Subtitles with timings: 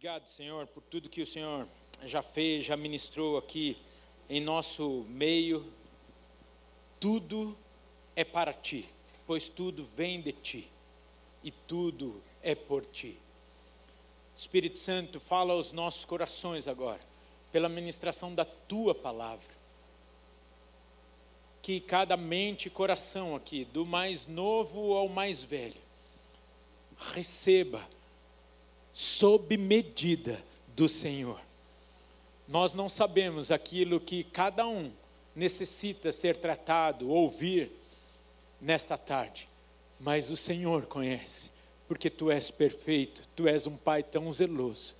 [0.00, 1.68] Obrigado, Senhor, por tudo que o Senhor
[2.06, 3.76] já fez, já ministrou aqui
[4.30, 5.70] em nosso meio.
[6.98, 7.54] Tudo
[8.16, 8.88] é para ti,
[9.26, 10.70] pois tudo vem de ti
[11.44, 13.18] e tudo é por ti.
[14.34, 17.02] Espírito Santo, fala aos nossos corações agora,
[17.52, 19.54] pela ministração da tua palavra.
[21.60, 25.82] Que cada mente e coração aqui, do mais novo ao mais velho,
[27.12, 27.86] receba
[28.92, 30.42] sob medida
[30.76, 31.40] do Senhor.
[32.48, 34.90] Nós não sabemos aquilo que cada um
[35.34, 37.70] necessita ser tratado, ouvir
[38.60, 39.48] nesta tarde,
[39.98, 41.50] mas o Senhor conhece,
[41.86, 44.94] porque tu és perfeito, tu és um Pai tão zeloso.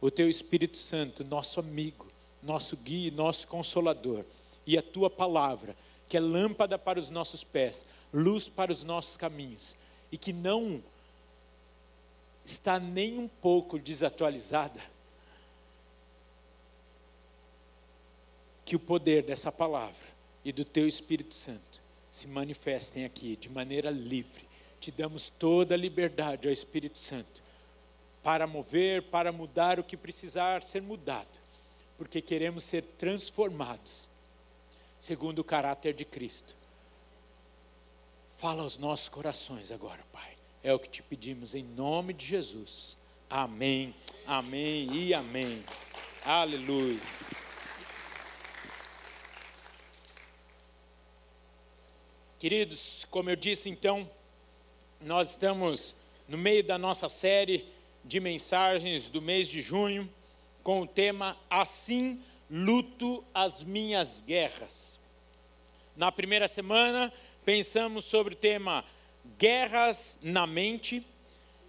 [0.00, 2.06] O teu Espírito Santo, nosso amigo,
[2.42, 4.24] nosso guia, nosso consolador,
[4.66, 5.76] e a tua palavra,
[6.08, 9.76] que é lâmpada para os nossos pés, luz para os nossos caminhos,
[10.10, 10.82] e que não
[12.50, 14.80] está nem um pouco desatualizada,
[18.64, 20.08] que o poder dessa palavra
[20.44, 24.48] e do teu Espírito Santo se manifestem aqui de maneira livre.
[24.78, 27.42] Te damos toda a liberdade ao Espírito Santo
[28.22, 31.38] para mover, para mudar o que precisar ser mudado,
[31.96, 34.08] porque queremos ser transformados
[34.98, 36.54] segundo o caráter de Cristo.
[38.36, 40.39] Fala aos nossos corações agora, Pai.
[40.62, 42.94] É o que te pedimos em nome de Jesus.
[43.30, 43.94] Amém,
[44.26, 45.64] amém e amém.
[46.22, 47.00] Aleluia.
[52.38, 54.10] Queridos, como eu disse então,
[55.00, 55.94] nós estamos
[56.28, 57.66] no meio da nossa série
[58.04, 60.12] de mensagens do mês de junho
[60.62, 64.98] com o tema Assim luto as minhas guerras.
[65.96, 67.10] Na primeira semana,
[67.46, 68.84] pensamos sobre o tema
[69.38, 71.06] guerras na mente.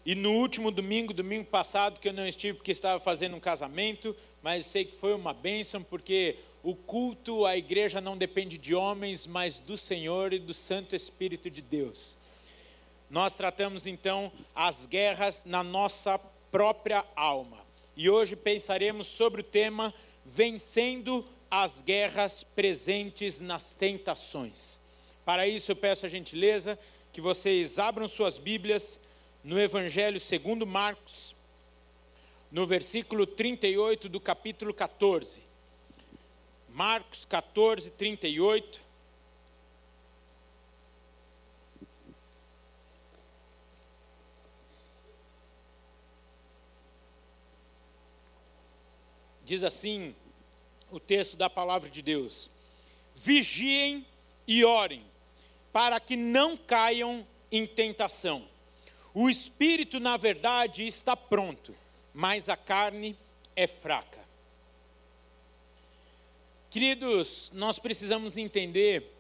[0.06, 4.16] E no último domingo, domingo passado, que eu não estive porque estava fazendo um casamento,
[4.42, 9.28] mas sei que foi uma bênção, porque o culto à igreja não depende de homens,
[9.28, 12.16] mas do Senhor e do Santo Espírito de Deus.
[13.10, 16.18] Nós tratamos então as guerras na nossa
[16.50, 17.58] própria alma.
[17.96, 19.94] E hoje pensaremos sobre o tema
[20.26, 24.80] Vencendo as guerras presentes nas tentações.
[25.26, 26.80] Para isso eu peço a gentileza
[27.12, 29.00] que vocês abram suas Bíblias
[29.44, 31.36] no Evangelho segundo Marcos,
[32.50, 35.42] no versículo 38 do capítulo 14.
[36.70, 38.80] Marcos 14, 38.
[49.44, 50.16] Diz assim
[50.90, 52.50] o texto da palavra de Deus:
[53.14, 54.06] Vigiem
[54.48, 55.11] e orem
[55.72, 58.48] para que não caiam em tentação.
[59.14, 61.76] O espírito, na verdade, está pronto,
[62.14, 63.18] mas a carne
[63.56, 64.20] é fraca.
[66.70, 69.14] Queridos, nós precisamos entender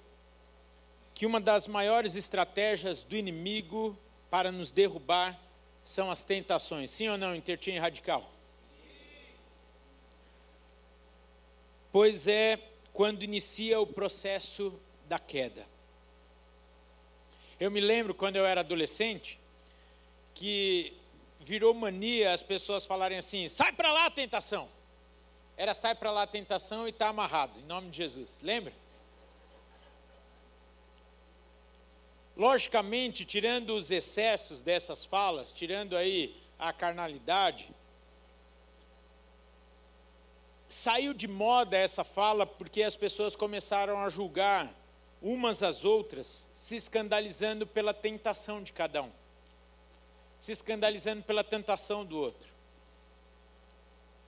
[1.14, 3.98] que uma das maiores estratégias do inimigo
[4.30, 5.38] para nos derrubar
[5.84, 6.90] são as tentações.
[6.90, 8.32] Sim ou não, Intertinho Radical?
[11.92, 12.58] Pois é
[12.94, 14.74] quando inicia o processo
[15.08, 15.71] da queda.
[17.62, 19.40] Eu me lembro quando eu era adolescente
[20.34, 20.98] que
[21.40, 24.68] virou mania as pessoas falarem assim: sai para lá, tentação.
[25.56, 28.40] Era sai para lá, tentação e está amarrado, em nome de Jesus.
[28.42, 28.74] Lembra?
[32.36, 37.70] Logicamente, tirando os excessos dessas falas, tirando aí a carnalidade,
[40.68, 44.81] saiu de moda essa fala porque as pessoas começaram a julgar
[45.22, 49.12] umas às outras, se escandalizando pela tentação de cada um,
[50.40, 52.50] se escandalizando pela tentação do outro.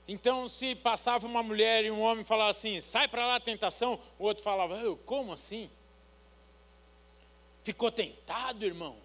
[0.08, 4.26] Então, se passava uma mulher e um homem falava assim, sai para lá tentação, o
[4.26, 5.70] outro falava, como assim?
[7.64, 8.98] Ficou tentado, irmão?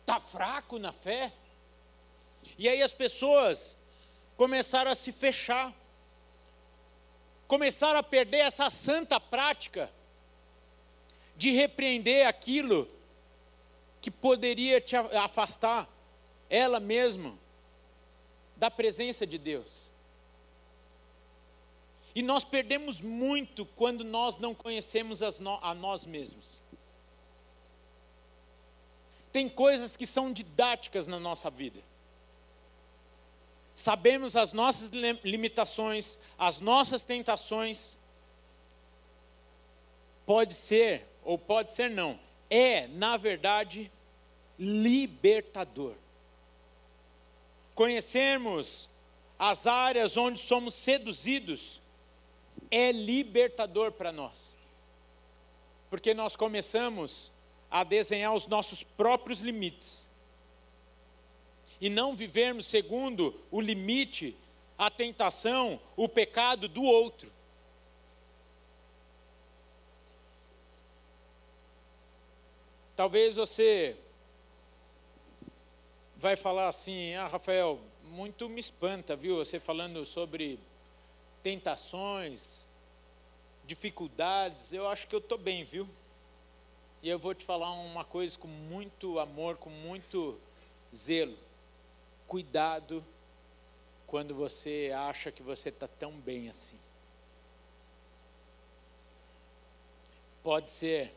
[0.00, 1.32] Está fraco na fé?
[2.58, 3.76] E aí as pessoas
[4.36, 5.72] começaram a se fechar,
[7.48, 9.90] começaram a perder essa santa prática
[11.38, 12.90] de repreender aquilo
[14.02, 15.88] que poderia te afastar
[16.50, 17.38] ela mesma
[18.56, 19.88] da presença de Deus.
[22.12, 26.60] E nós perdemos muito quando nós não conhecemos no, a nós mesmos.
[29.30, 31.80] Tem coisas que são didáticas na nossa vida.
[33.76, 34.90] Sabemos as nossas
[35.22, 37.96] limitações, as nossas tentações.
[40.26, 43.92] Pode ser ou pode ser não, é, na verdade,
[44.58, 45.94] libertador.
[47.74, 48.88] conhecermos
[49.38, 51.82] as áreas onde somos seduzidos
[52.70, 54.56] é libertador para nós.
[55.90, 57.30] Porque nós começamos
[57.70, 60.06] a desenhar os nossos próprios limites.
[61.78, 64.34] E não vivermos segundo o limite,
[64.78, 67.30] a tentação, o pecado do outro.
[72.98, 73.96] Talvez você
[76.16, 79.36] vai falar assim: "Ah, Rafael, muito me espanta, viu?
[79.36, 80.58] Você falando sobre
[81.40, 82.66] tentações,
[83.64, 84.72] dificuldades.
[84.72, 85.88] Eu acho que eu estou bem, viu?
[87.00, 90.36] E eu vou te falar uma coisa com muito amor, com muito
[90.92, 91.38] zelo.
[92.26, 93.04] Cuidado
[94.08, 96.80] quando você acha que você está tão bem assim.
[100.42, 101.14] Pode ser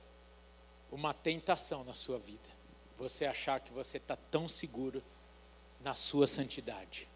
[0.92, 2.50] uma tentação na sua vida.
[2.98, 5.02] Você achar que você está tão seguro
[5.80, 7.08] na sua santidade.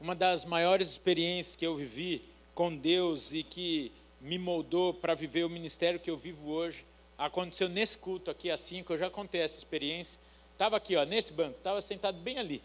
[0.00, 2.24] Uma das maiores experiências que eu vivi
[2.54, 6.84] com Deus e que me moldou para viver o ministério que eu vivo hoje,
[7.16, 10.18] aconteceu nesse culto aqui assim, que eu já contei essa experiência.
[10.52, 12.62] Estava aqui, ó, nesse banco, estava sentado bem ali.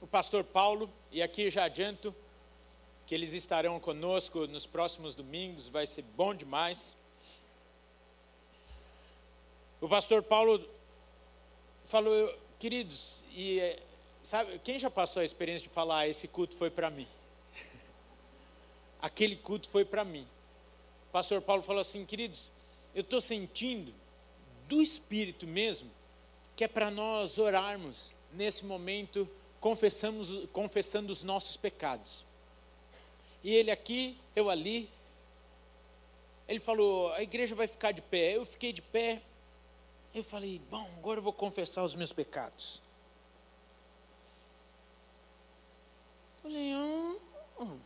[0.00, 2.14] O pastor Paulo, e aqui já adianto
[3.06, 6.96] que eles estarão conosco nos próximos domingos, vai ser bom demais.
[9.80, 10.62] O pastor Paulo
[11.86, 13.78] falou, queridos, e eh,
[14.22, 17.08] sabe, quem já passou a experiência de falar, esse culto foi para mim?
[19.00, 20.26] Aquele culto foi para mim.
[21.08, 22.50] O pastor Paulo falou assim, queridos,
[22.94, 23.94] eu estou sentindo
[24.68, 25.90] do Espírito mesmo,
[26.54, 29.26] que é para nós orarmos nesse momento,
[29.60, 32.22] confessamos, confessando os nossos pecados.
[33.42, 34.90] E ele aqui, eu ali,
[36.46, 38.36] ele falou, a igreja vai ficar de pé.
[38.36, 39.22] Eu fiquei de pé,
[40.14, 42.80] eu falei, bom, agora eu vou confessar os meus pecados.
[46.42, 47.76] Falei, ah,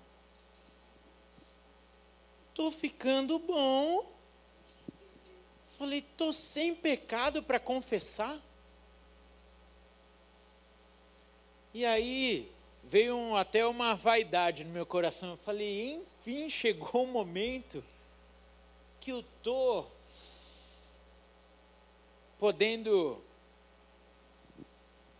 [2.54, 4.10] tô ficando bom.
[5.76, 8.40] Falei, tô sem pecado para confessar.
[11.74, 12.50] E aí
[12.84, 15.30] veio um, até uma vaidade no meu coração.
[15.30, 17.82] Eu falei, enfim, chegou o momento
[19.00, 19.84] que eu tô
[22.38, 23.22] podendo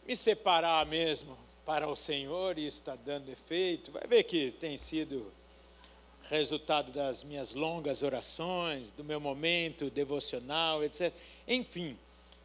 [0.06, 3.90] me separar mesmo para o Senhor, e isso está dando efeito.
[3.90, 5.32] Vai ver que tem sido
[6.28, 11.12] resultado das minhas longas orações, do meu momento devocional, etc.
[11.46, 11.96] Enfim,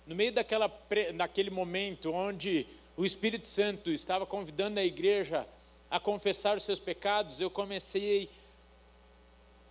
[0.06, 0.72] no meio daquela,
[1.16, 2.66] daquele momento onde
[2.96, 5.48] o Espírito Santo estava convidando a igreja
[5.90, 8.30] a confessar os seus pecados, eu comecei,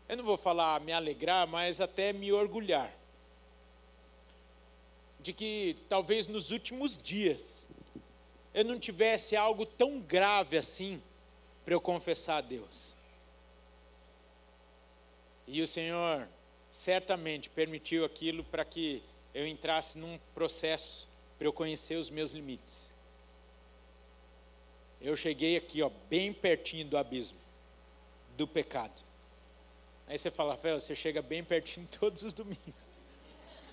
[0.08, 2.97] eu não vou falar me alegrar, mas até me orgulhar
[5.20, 7.66] de que talvez nos últimos dias
[8.54, 11.02] eu não tivesse algo tão grave assim
[11.64, 12.96] para eu confessar a Deus.
[15.46, 16.28] E o Senhor
[16.70, 19.02] certamente permitiu aquilo para que
[19.34, 22.88] eu entrasse num processo para eu conhecer os meus limites.
[25.00, 27.38] Eu cheguei aqui, ó, bem pertinho do abismo,
[28.36, 29.00] do pecado.
[30.06, 32.90] Aí você fala, Rafael, você chega bem pertinho todos os domingos.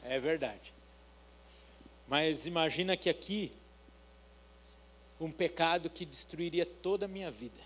[0.03, 0.73] É verdade.
[2.07, 3.51] Mas imagina que aqui,
[5.19, 7.59] um pecado que destruiria toda a minha vida.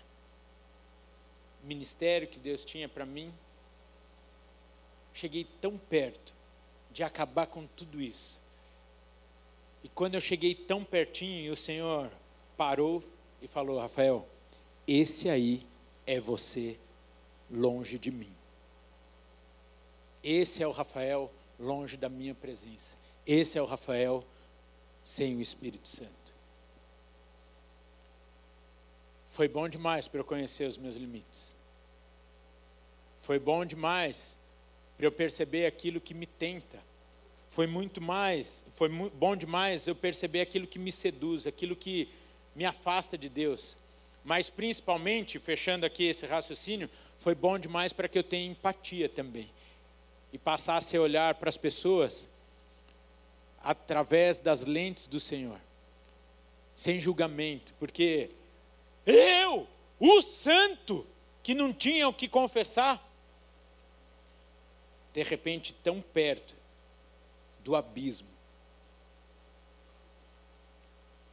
[1.62, 3.32] O ministério que Deus tinha para mim.
[5.12, 6.32] Cheguei tão perto
[6.90, 8.38] de acabar com tudo isso.
[9.82, 12.10] E quando eu cheguei tão pertinho, o Senhor
[12.56, 13.02] parou
[13.42, 14.26] e falou: Rafael,
[14.86, 15.66] esse aí
[16.06, 16.78] é você
[17.50, 18.34] longe de mim.
[20.22, 22.99] Esse é o Rafael longe da minha presença.
[23.26, 24.24] Esse é o Rafael
[25.02, 26.10] sem o Espírito Santo.
[29.28, 31.54] Foi bom demais para eu conhecer os meus limites.
[33.20, 34.36] Foi bom demais
[34.96, 36.78] para eu perceber aquilo que me tenta.
[37.48, 42.08] Foi muito mais, foi bom demais eu perceber aquilo que me seduz, aquilo que
[42.54, 43.76] me afasta de Deus.
[44.24, 49.50] Mas principalmente, fechando aqui esse raciocínio, foi bom demais para que eu tenha empatia também.
[50.32, 52.28] E passasse a olhar para as pessoas
[53.60, 55.60] através das lentes do Senhor,
[56.74, 58.30] sem julgamento, porque
[59.06, 61.06] eu, o santo,
[61.42, 63.06] que não tinha o que confessar,
[65.12, 66.54] de repente tão perto
[67.64, 68.28] do abismo.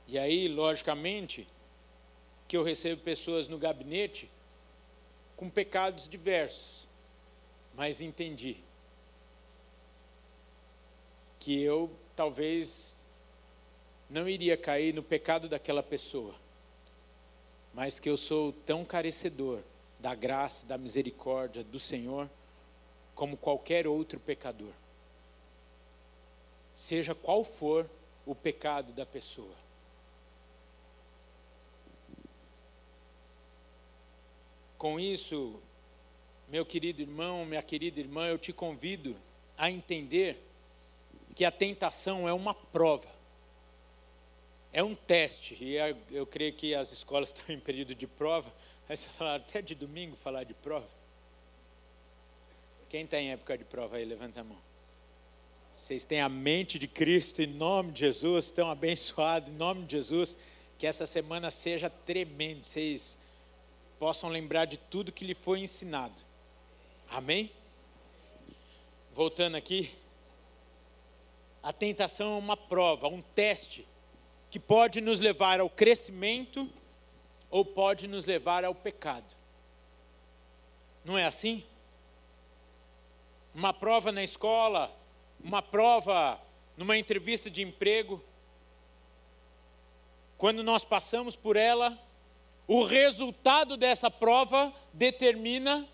[0.08, 1.48] E aí, logicamente,
[2.48, 4.30] que eu recebo pessoas no gabinete
[5.36, 6.88] com pecados diversos,
[7.76, 8.58] mas entendi
[11.40, 12.96] que eu talvez
[14.10, 16.34] não iria cair no pecado daquela pessoa,
[17.76, 19.62] mas que eu sou tão carecedor
[20.00, 22.28] da graça, da misericórdia do Senhor,
[23.14, 24.74] como qualquer outro pecador.
[26.74, 27.88] Seja qual for
[28.26, 29.56] o pecado da pessoa.
[34.76, 35.60] Com isso,
[36.48, 39.16] meu querido irmão, minha querida irmã, eu te convido
[39.56, 40.47] a entender
[41.38, 43.08] que a tentação é uma prova,
[44.74, 45.56] é um teste.
[45.64, 48.52] E é, eu creio que as escolas estão em período de prova.
[48.90, 50.90] Aí você falaram até de domingo falar de prova.
[52.90, 54.06] Quem está em época de prova aí?
[54.06, 54.58] Levanta a mão.
[55.72, 59.92] Vocês têm a mente de Cristo em nome de Jesus, estão abençoados em nome de
[59.92, 60.36] Jesus.
[60.80, 63.16] Que essa semana seja tremenda, vocês
[64.00, 66.20] possam lembrar de tudo que lhe foi ensinado.
[67.08, 67.52] Amém?
[69.14, 69.94] Voltando aqui,
[71.62, 73.88] a tentação é uma prova, um teste
[74.50, 76.70] que pode nos levar ao crescimento
[77.50, 79.36] ou pode nos levar ao pecado.
[81.04, 81.64] Não é assim?
[83.54, 84.96] Uma prova na escola,
[85.44, 86.40] uma prova
[86.76, 88.24] numa entrevista de emprego,
[90.38, 91.98] quando nós passamos por ela,
[92.68, 95.88] o resultado dessa prova determina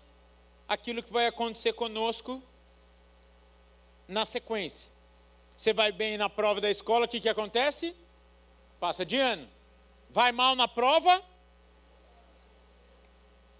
[0.68, 2.42] aquilo que vai acontecer conosco
[4.06, 4.93] na sequência.
[5.56, 7.94] Você vai bem na prova da escola, o que, que acontece?
[8.80, 9.48] Passa de ano.
[10.10, 11.22] Vai mal na prova?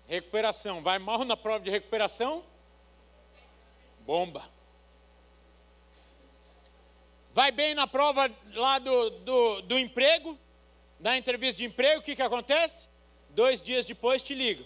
[0.06, 0.82] Recuperação.
[0.82, 2.44] Vai mal na prova de recuperação?
[4.00, 4.48] Bomba.
[7.32, 10.38] Vai bem na prova lá do, do, do emprego?
[11.00, 12.86] Na entrevista de emprego, o que, que acontece?
[13.30, 14.64] Dois dias depois te ligo.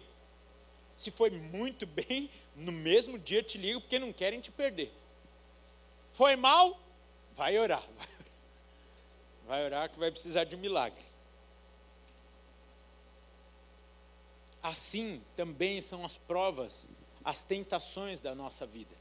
[0.94, 4.92] Se foi muito bem, no mesmo dia te ligo, porque não querem te perder.
[6.10, 6.78] Foi mal?
[7.38, 7.84] Vai orar.
[9.46, 11.04] Vai orar que vai precisar de um milagre.
[14.60, 16.88] Assim também são as provas,
[17.24, 18.94] as tentações da nossa vida.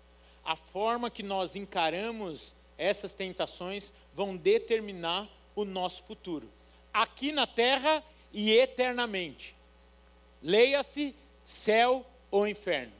[0.45, 6.47] A forma que nós encaramos essas tentações vão determinar o nosso futuro,
[6.93, 9.55] aqui na terra e eternamente.
[10.43, 12.93] Leia-se céu ou inferno.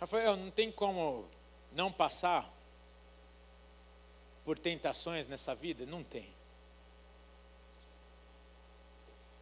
[0.00, 1.24] Rafael, não tem como
[1.72, 2.52] não passar
[4.44, 5.84] por tentações nessa vida?
[5.84, 6.32] Não tem.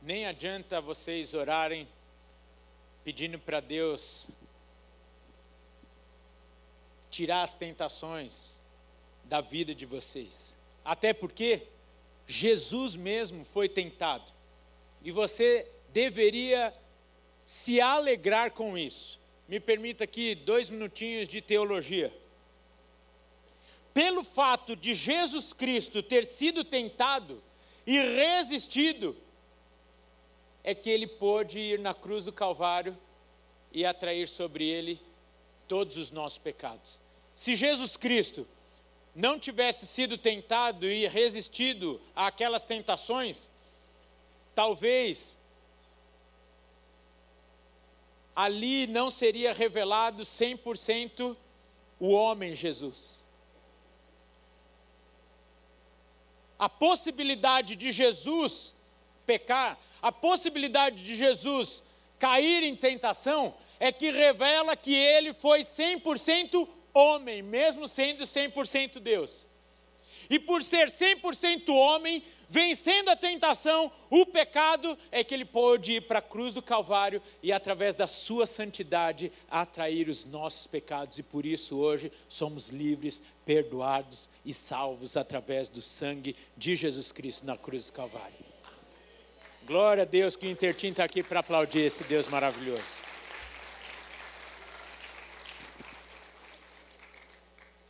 [0.02, 1.88] Nem adianta vocês orarem
[3.02, 4.28] pedindo para Deus
[7.10, 8.60] tirar as tentações
[9.24, 10.54] da vida de vocês.
[10.84, 11.66] Até porque
[12.26, 14.32] Jesus mesmo foi tentado.
[15.02, 16.74] E você deveria
[17.44, 19.18] se alegrar com isso.
[19.48, 22.12] Me permita aqui dois minutinhos de teologia.
[23.94, 27.42] Pelo fato de Jesus Cristo ter sido tentado
[27.86, 29.16] e resistido,
[30.64, 32.98] é que ele pôde ir na cruz do Calvário
[33.70, 35.00] e atrair sobre ele
[35.68, 37.00] todos os nossos pecados.
[37.34, 38.46] Se Jesus Cristo
[39.14, 43.48] não tivesse sido tentado e resistido àquelas tentações,
[44.54, 45.38] talvez
[48.36, 51.34] ali não seria revelado 100%
[51.98, 53.24] o homem Jesus.
[56.58, 58.74] A possibilidade de Jesus
[59.24, 61.82] pecar, a possibilidade de Jesus
[62.18, 69.46] cair em tentação, é que revela que ele foi 100% homem, mesmo sendo 100% Deus.
[70.28, 76.02] E por ser 100% homem, vencendo a tentação, o pecado, é que ele pôde ir
[76.02, 81.18] para a cruz do Calvário e, através da sua santidade, atrair os nossos pecados.
[81.18, 87.46] E por isso hoje somos livres, perdoados e salvos através do sangue de Jesus Cristo
[87.46, 88.46] na cruz do Calvário.
[89.66, 92.84] Glória a Deus que o Intertim está aqui para aplaudir esse Deus maravilhoso.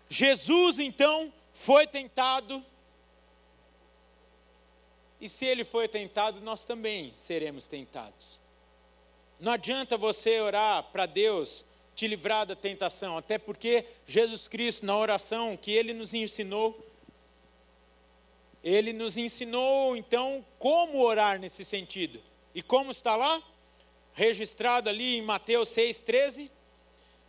[0.09, 2.63] Jesus então foi tentado,
[5.19, 8.39] e se ele foi tentado, nós também seremos tentados.
[9.41, 14.97] Não adianta você orar para Deus te livrar da tentação, até porque Jesus Cristo, na
[14.97, 16.79] oração que ele nos ensinou,
[18.63, 22.21] ele nos ensinou então como orar nesse sentido.
[22.55, 23.43] E como está lá?
[24.13, 26.51] Registrado ali em Mateus 6,13: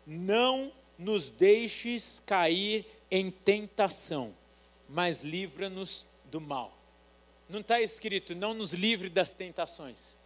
[0.05, 4.33] Não nos deixes cair em tentação,
[4.89, 6.75] mas livra-nos do mal.
[7.47, 10.17] Não está escrito, não nos livre das tentações.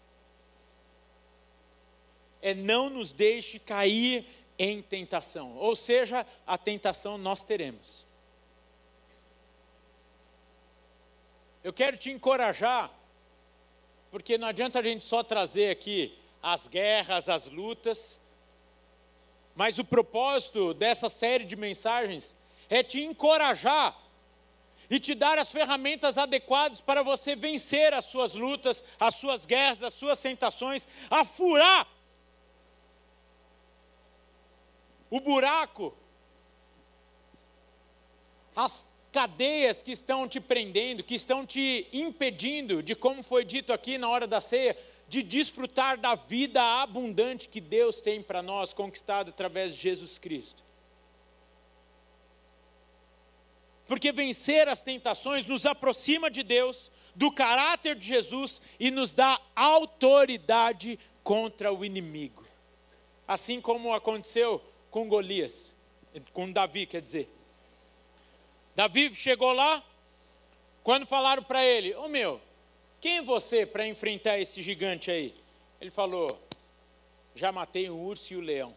[2.41, 4.25] É não nos deixe cair
[4.57, 5.55] em tentação.
[5.57, 8.05] Ou seja, a tentação nós teremos.
[11.63, 12.91] eu quero te encorajar,
[14.09, 18.19] porque não adianta a gente só trazer aqui as guerras, as lutas,
[19.55, 22.35] mas o propósito dessa série de mensagens
[22.69, 23.97] é te encorajar
[24.89, 29.83] e te dar as ferramentas adequadas para você vencer as suas lutas, as suas guerras,
[29.83, 31.87] as suas tentações, a furar
[35.09, 35.93] o buraco,
[38.55, 43.97] as cadeias que estão te prendendo, que estão te impedindo de, como foi dito aqui
[43.97, 44.77] na hora da ceia,
[45.11, 50.63] de desfrutar da vida abundante que Deus tem para nós, conquistado através de Jesus Cristo.
[53.85, 59.37] Porque vencer as tentações nos aproxima de Deus, do caráter de Jesus e nos dá
[59.53, 62.45] autoridade contra o inimigo.
[63.27, 65.75] Assim como aconteceu com Golias,
[66.31, 67.29] com Davi, quer dizer.
[68.73, 69.83] Davi chegou lá,
[70.81, 72.39] quando falaram para ele: Ô oh, meu,
[73.01, 75.35] quem é você para enfrentar esse gigante aí?
[75.81, 76.39] Ele falou:
[77.33, 78.73] Já matei o urso e o leão.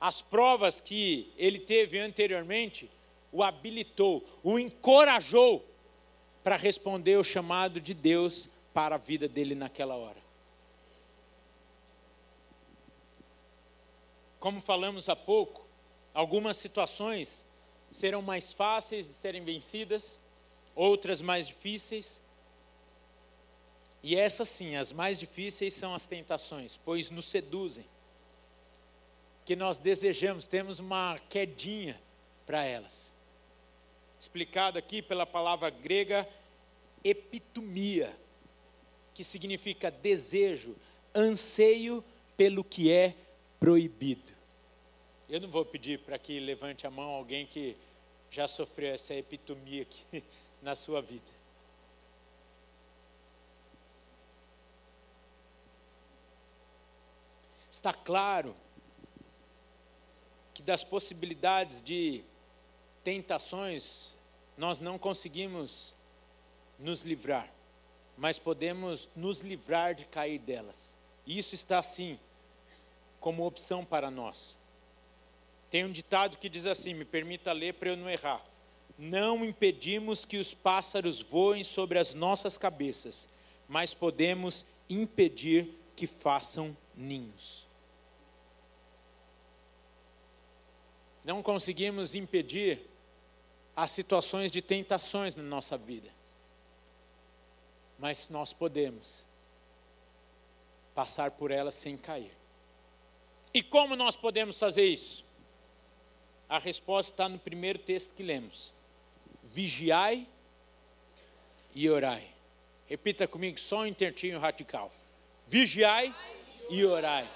[0.00, 2.88] As provas que ele teve anteriormente
[3.32, 5.68] o habilitou, o encorajou
[6.44, 10.24] para responder o chamado de Deus para a vida dele naquela hora.
[14.38, 15.66] Como falamos há pouco,
[16.14, 17.44] algumas situações
[17.90, 20.18] serão mais fáceis de serem vencidas,
[20.76, 22.20] outras mais difíceis.
[24.02, 27.84] E essas sim, as mais difíceis são as tentações, pois nos seduzem.
[29.44, 32.00] Que nós desejamos, temos uma quedinha
[32.44, 33.12] para elas.
[34.20, 36.28] Explicado aqui pela palavra grega
[37.02, 38.14] epitomia,
[39.14, 40.76] que significa desejo,
[41.14, 42.04] anseio
[42.36, 43.14] pelo que é
[43.58, 44.30] proibido.
[45.28, 47.76] Eu não vou pedir para que levante a mão alguém que
[48.30, 50.22] já sofreu essa epitomia aqui
[50.66, 51.30] na sua vida.
[57.70, 58.52] Está claro
[60.52, 62.24] que das possibilidades de
[63.04, 64.16] tentações
[64.58, 65.94] nós não conseguimos
[66.80, 67.48] nos livrar,
[68.16, 70.96] mas podemos nos livrar de cair delas.
[71.24, 72.18] Isso está assim
[73.20, 74.58] como opção para nós.
[75.70, 78.44] Tem um ditado que diz assim: me permita ler para eu não errar
[78.98, 83.28] não impedimos que os pássaros voem sobre as nossas cabeças,
[83.68, 87.66] mas podemos impedir que façam ninhos.
[91.24, 92.80] Não conseguimos impedir
[93.74, 96.08] as situações de tentações na nossa vida,
[97.98, 99.26] mas nós podemos
[100.94, 102.32] passar por elas sem cair.
[103.52, 105.24] E como nós podemos fazer isso?
[106.48, 108.75] A resposta está no primeiro texto que lemos
[109.46, 110.26] vigiai
[111.74, 112.26] e orai.
[112.86, 114.92] Repita comigo só um intentinho radical.
[115.46, 116.14] Vigiai
[116.70, 117.28] e orai.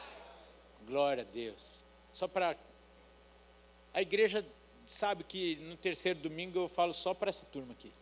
[0.86, 1.80] Glória a Deus.
[2.12, 2.56] Só para.
[3.92, 4.44] A igreja
[4.86, 7.92] sabe que no terceiro domingo eu falo só para essa turma aqui.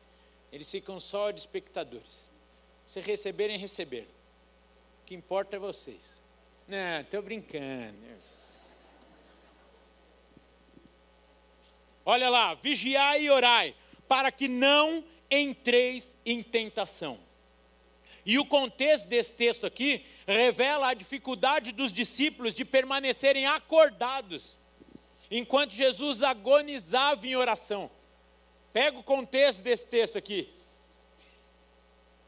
[0.53, 2.29] Eles ficam só de espectadores.
[2.87, 4.09] Se receberem, receber.
[5.03, 6.01] O que importa é vocês.
[6.67, 7.97] Não, estou brincando.
[12.05, 13.75] Olha lá, vigiai e orai
[14.09, 17.19] para que não entreis em tentação.
[18.25, 24.59] E o contexto desse texto aqui revela a dificuldade dos discípulos de permanecerem acordados
[25.31, 27.91] enquanto Jesus agonizava em oração.
[28.73, 30.53] Pega o contexto desse texto aqui.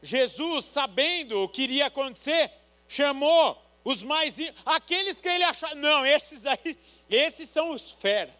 [0.01, 2.51] Jesus, sabendo o que iria acontecer,
[2.87, 6.77] chamou os mais aqueles que ele achava, não, esses aí,
[7.09, 8.35] esses são os feras.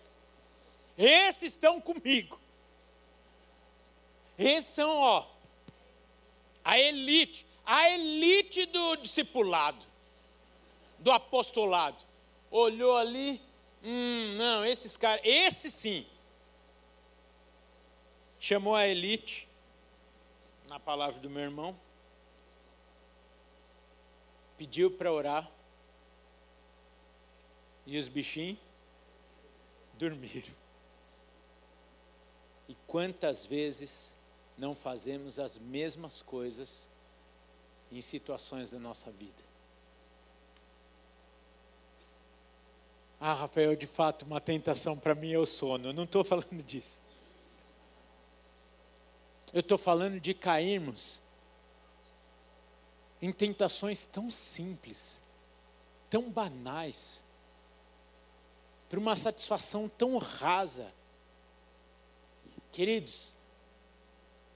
[0.97, 2.39] Esses estão comigo.
[4.41, 5.27] Esses são, ó,
[6.63, 9.85] a elite, a elite do discipulado,
[10.97, 12.03] do apostolado.
[12.49, 13.39] Olhou ali,
[13.83, 16.07] hum, não, esses caras, esse sim.
[18.39, 19.47] Chamou a elite,
[20.67, 21.79] na palavra do meu irmão,
[24.57, 25.51] pediu para orar,
[27.85, 28.57] e os bichinhos
[29.99, 30.53] dormiram.
[32.67, 34.11] E quantas vezes
[34.61, 36.87] não fazemos as mesmas coisas
[37.91, 39.43] em situações da nossa vida.
[43.19, 45.89] Ah, Rafael, de fato, uma tentação para mim é o sono.
[45.89, 47.01] Eu não estou falando disso.
[49.51, 51.19] Eu estou falando de cairmos
[53.19, 55.17] em tentações tão simples,
[56.07, 57.23] tão banais,
[58.87, 60.93] para uma satisfação tão rasa.
[62.71, 63.33] Queridos,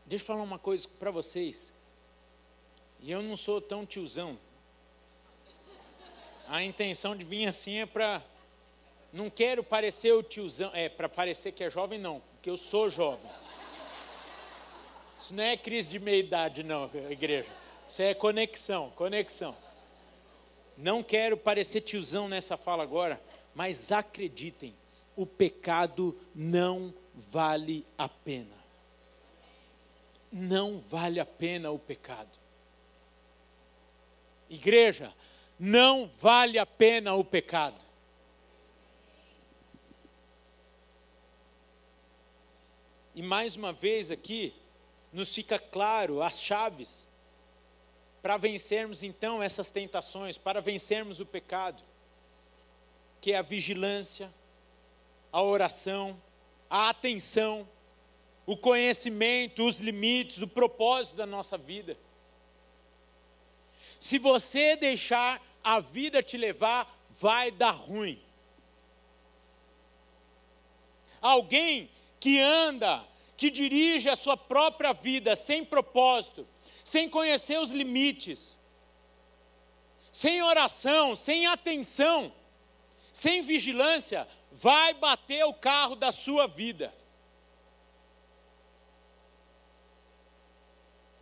[0.05, 1.73] Deixa eu falar uma coisa para vocês.
[2.99, 4.37] E eu não sou tão tiozão.
[6.47, 8.23] A intenção de vir assim é para.
[9.11, 10.69] Não quero parecer o tiozão.
[10.73, 13.31] É, para parecer que é jovem, não, porque eu sou jovem.
[15.19, 17.49] Isso não é crise de meia-idade, não, igreja.
[17.89, 19.55] Isso é conexão, conexão.
[20.77, 23.19] Não quero parecer tiozão nessa fala agora,
[23.55, 24.75] mas acreditem,
[25.15, 28.64] o pecado não vale a pena.
[30.37, 32.37] Não vale a pena o pecado.
[34.49, 35.13] Igreja,
[35.57, 37.81] não vale a pena o pecado.
[43.15, 44.53] E mais uma vez aqui,
[45.13, 47.07] nos fica claro as chaves
[48.21, 51.81] para vencermos então essas tentações, para vencermos o pecado,
[53.21, 54.29] que é a vigilância,
[55.31, 56.21] a oração,
[56.69, 57.65] a atenção,
[58.45, 61.97] o conhecimento, os limites, o propósito da nossa vida.
[63.99, 66.87] Se você deixar a vida te levar,
[67.19, 68.21] vai dar ruim.
[71.21, 73.03] Alguém que anda,
[73.35, 76.47] que dirige a sua própria vida sem propósito,
[76.83, 78.59] sem conhecer os limites,
[80.11, 82.31] sem oração, sem atenção,
[83.11, 86.93] sem vigilância, vai bater o carro da sua vida.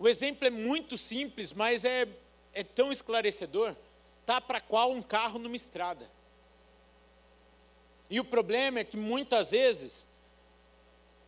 [0.04, 2.06] O exemplo é muito simples, mas é
[2.54, 3.74] é tão esclarecedor,
[4.26, 6.06] tá para qual um carro numa estrada.
[8.10, 10.06] E o problema é que muitas vezes,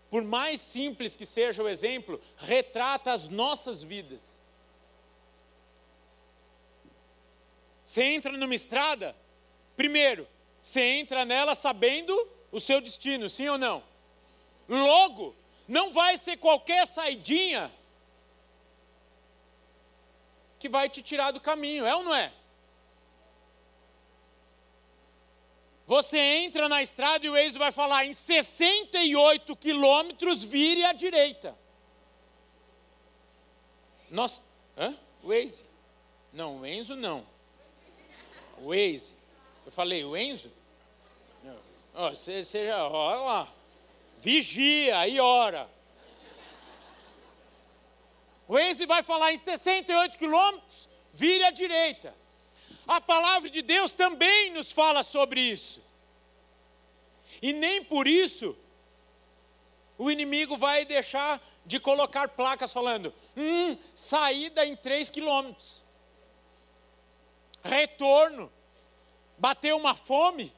[0.09, 4.41] por mais simples que seja o exemplo, retrata as nossas vidas.
[7.85, 9.15] Você entra numa estrada,
[9.77, 10.27] primeiro,
[10.61, 12.13] você entra nela sabendo
[12.51, 13.81] o seu destino, sim ou não?
[14.67, 15.33] Logo,
[15.65, 17.71] não vai ser qualquer saidinha
[20.65, 22.33] que vai te tirar do caminho, é ou não é?
[25.85, 31.55] Você entra na estrada e o Waze vai falar: em 68 quilômetros, vire à direita.
[34.09, 34.41] Nós.
[34.75, 34.97] Hã?
[35.23, 35.63] Waze?
[36.33, 37.23] Não, o Enzo não.
[38.57, 39.13] O Waze.
[39.67, 40.51] Eu falei, o Enzo?
[41.43, 42.09] Não.
[42.09, 43.53] você, você já, olha lá.
[44.17, 45.69] Vigia e ora.
[48.47, 52.13] O Waze vai falar em 68 quilômetros, vire à direita.
[52.87, 55.81] A palavra de Deus também nos fala sobre isso.
[57.41, 58.55] E nem por isso
[59.97, 65.83] o inimigo vai deixar de colocar placas falando: hum, saída em 3 quilômetros.
[67.63, 68.51] Retorno.
[69.37, 70.53] Bateu uma fome.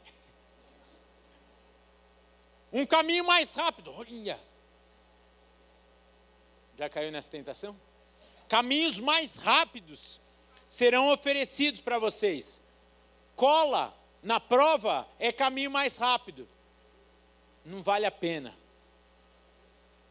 [2.72, 3.92] Um caminho mais rápido.
[3.92, 4.40] Olha,
[6.78, 7.76] já caiu nessa tentação?
[8.48, 10.22] Caminhos mais rápidos
[10.70, 12.62] serão oferecidos para vocês.
[13.36, 16.48] Cola na prova é caminho mais rápido.
[17.66, 18.54] Não vale a pena.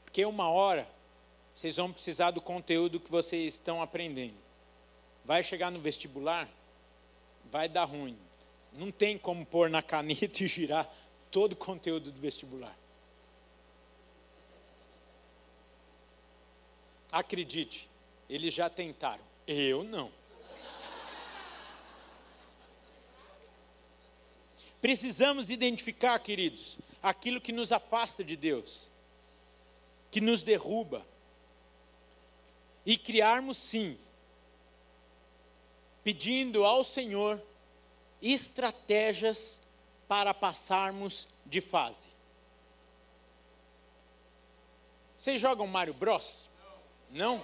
[0.05, 0.89] Porque uma hora
[1.55, 4.37] vocês vão precisar do conteúdo que vocês estão aprendendo.
[5.25, 6.49] Vai chegar no vestibular,
[7.51, 8.19] vai dar ruim.
[8.73, 10.91] Não tem como pôr na caneta e girar
[11.31, 12.77] todo o conteúdo do vestibular.
[17.17, 17.89] Acredite,
[18.29, 19.25] eles já tentaram.
[19.47, 20.13] Eu não.
[24.83, 28.91] Precisamos identificar, queridos, aquilo que nos afasta de Deus,
[30.11, 31.07] que nos derruba,
[32.85, 33.99] e criarmos sim,
[36.05, 37.43] pedindo ao Senhor
[38.21, 39.59] estratégias
[40.07, 42.09] para passarmos de fase.
[45.17, 46.47] Vocês jogam Mario Bros?
[47.11, 47.43] Não?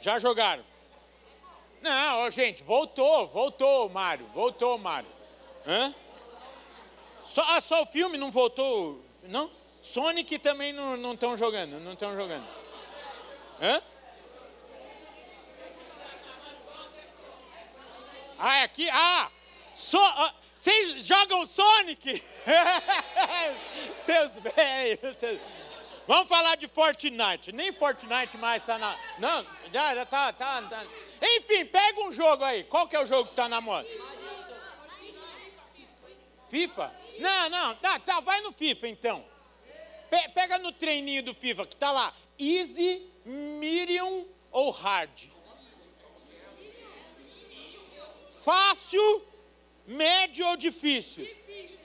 [0.00, 0.64] Já jogaram?
[1.80, 5.08] Não, gente, voltou, voltou, Mário, voltou, Mário.
[5.66, 5.94] Hã?
[7.24, 9.50] Só, ah, só o filme não voltou, não?
[9.82, 12.46] Sonic também não estão jogando, não estão jogando.
[13.60, 13.82] Hã?
[18.38, 18.88] Ah, é aqui?
[18.90, 19.30] Ah!
[19.74, 22.22] So, ah, vocês jogam Sonic?
[23.96, 25.40] seus velhos, seus...
[26.08, 27.52] Vamos falar de Fortnite.
[27.52, 28.98] Nem Fortnite mais está na.
[29.18, 30.86] Não, já, já tá, tá, tá.
[31.20, 32.64] Enfim, pega um jogo aí.
[32.64, 33.86] Qual que é o jogo que está na moda?
[36.48, 36.90] FIFA?
[37.18, 39.22] Não, não, tá, tá, vai no FIFA então.
[40.08, 42.14] Pe pega no treininho do FIFA que tá lá.
[42.38, 45.28] Easy, medium ou hard?
[48.46, 49.26] Fácil,
[49.86, 51.22] médio ou difícil?
[51.22, 51.78] Difícil.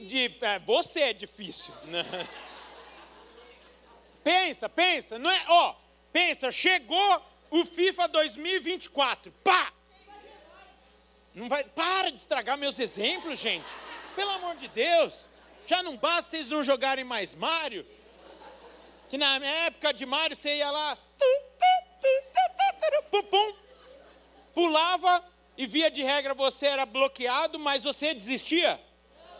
[0.00, 1.72] De, é, você é difícil.
[4.26, 5.72] Pensa, pensa, não é, ó,
[6.12, 9.30] pensa, chegou o FIFA 2024.
[9.44, 9.72] Pá!
[11.32, 13.72] Não vai, para de estragar meus exemplos, gente.
[14.16, 15.14] Pelo amor de Deus.
[15.64, 17.86] Já não basta vocês não jogarem mais Mario.
[19.08, 20.98] Que na época de Mario você ia lá,
[23.22, 23.54] pum,
[24.52, 25.24] pulava
[25.56, 28.80] e via de regra você era bloqueado, mas você desistia?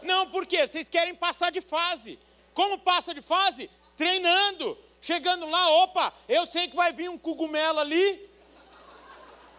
[0.00, 0.64] Não, por quê?
[0.64, 2.20] Vocês querem passar de fase.
[2.54, 3.68] Como passa de fase?
[3.96, 4.78] Treinando.
[5.00, 8.28] Chegando lá, opa, eu sei que vai vir um cogumelo ali.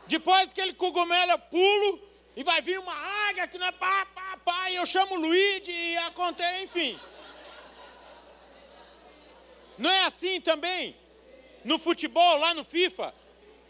[0.07, 2.01] Depois aquele cogumelo eu pulo
[2.35, 2.93] e vai vir uma
[3.29, 6.99] águia que não é pá, pá, pá, e eu chamo o Luigi e acontece, enfim.
[9.77, 10.95] Não é assim também?
[11.63, 13.13] No futebol, lá no FIFA,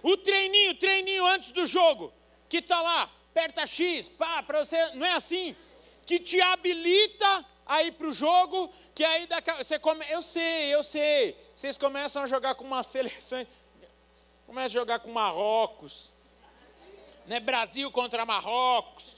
[0.03, 2.13] o treininho, treininho antes do jogo,
[2.49, 5.55] que tá lá, aperta X, pá, para você, não é assim?
[6.05, 10.73] Que te habilita a ir para o jogo, que aí daqui, você come, eu sei,
[10.73, 13.45] eu sei, vocês começam a jogar com uma seleção,
[14.45, 16.09] começam a jogar com Marrocos,
[17.25, 17.39] né?
[17.39, 19.15] Brasil contra Marrocos,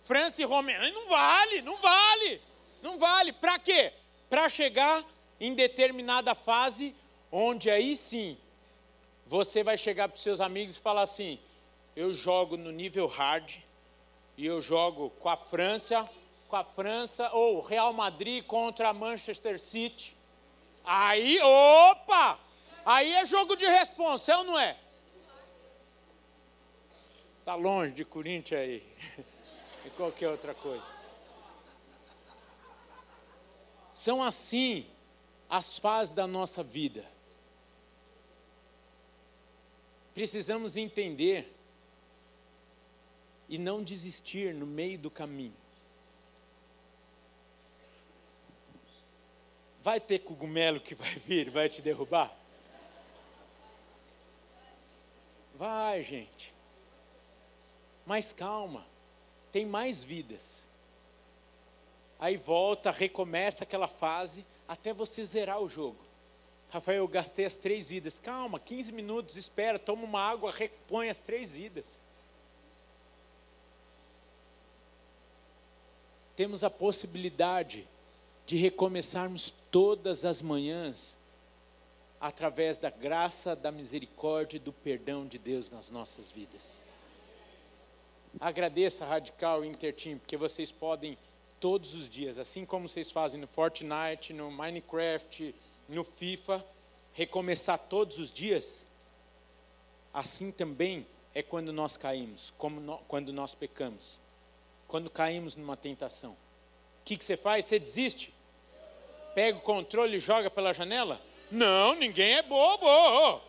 [0.00, 2.40] França e Romênia, não vale, não vale,
[2.80, 3.92] não vale, para quê?
[4.30, 5.04] Para chegar
[5.40, 6.94] em determinada fase,
[7.30, 8.38] onde aí sim,
[9.26, 11.38] você vai chegar para os seus amigos e falar assim,
[11.96, 13.56] eu jogo no nível hard,
[14.36, 16.08] e eu jogo com a França,
[16.48, 20.16] com a França, ou Real Madrid contra Manchester City.
[20.84, 22.38] Aí, opa!
[22.84, 24.76] Aí é jogo de responsa, é ou não é?
[27.40, 28.86] Está longe de Corinthians aí.
[29.84, 30.86] e qualquer outra coisa.
[33.92, 34.86] São assim
[35.48, 37.04] as fases da nossa vida.
[40.14, 41.54] Precisamos entender
[43.52, 45.52] e não desistir no meio do caminho.
[49.82, 52.34] Vai ter cogumelo que vai vir, vai te derrubar?
[55.54, 56.50] Vai, gente.
[58.06, 58.86] Mas calma,
[59.52, 60.62] tem mais vidas.
[62.18, 66.02] Aí volta, recomeça aquela fase até você zerar o jogo.
[66.70, 68.18] Rafael, eu gastei as três vidas.
[68.18, 72.00] Calma, 15 minutos, espera, toma uma água, repõe as três vidas.
[76.42, 77.86] Temos a possibilidade
[78.46, 81.16] de recomeçarmos todas as manhãs
[82.20, 86.80] através da graça, da misericórdia e do perdão de Deus nas nossas vidas.
[88.40, 91.16] Agradeça a Radical Interteam, porque vocês podem
[91.60, 95.54] todos os dias, assim como vocês fazem no Fortnite, no Minecraft,
[95.88, 96.66] no FIFA,
[97.12, 98.84] recomeçar todos os dias.
[100.12, 104.20] Assim também é quando nós caímos, como no, quando nós pecamos
[104.92, 106.32] quando caímos numa tentação?
[106.32, 106.36] O
[107.02, 107.64] que, que você faz?
[107.64, 108.30] Você desiste?
[109.34, 111.18] Pega o controle e joga pela janela?
[111.50, 113.40] Não, ninguém é bobo.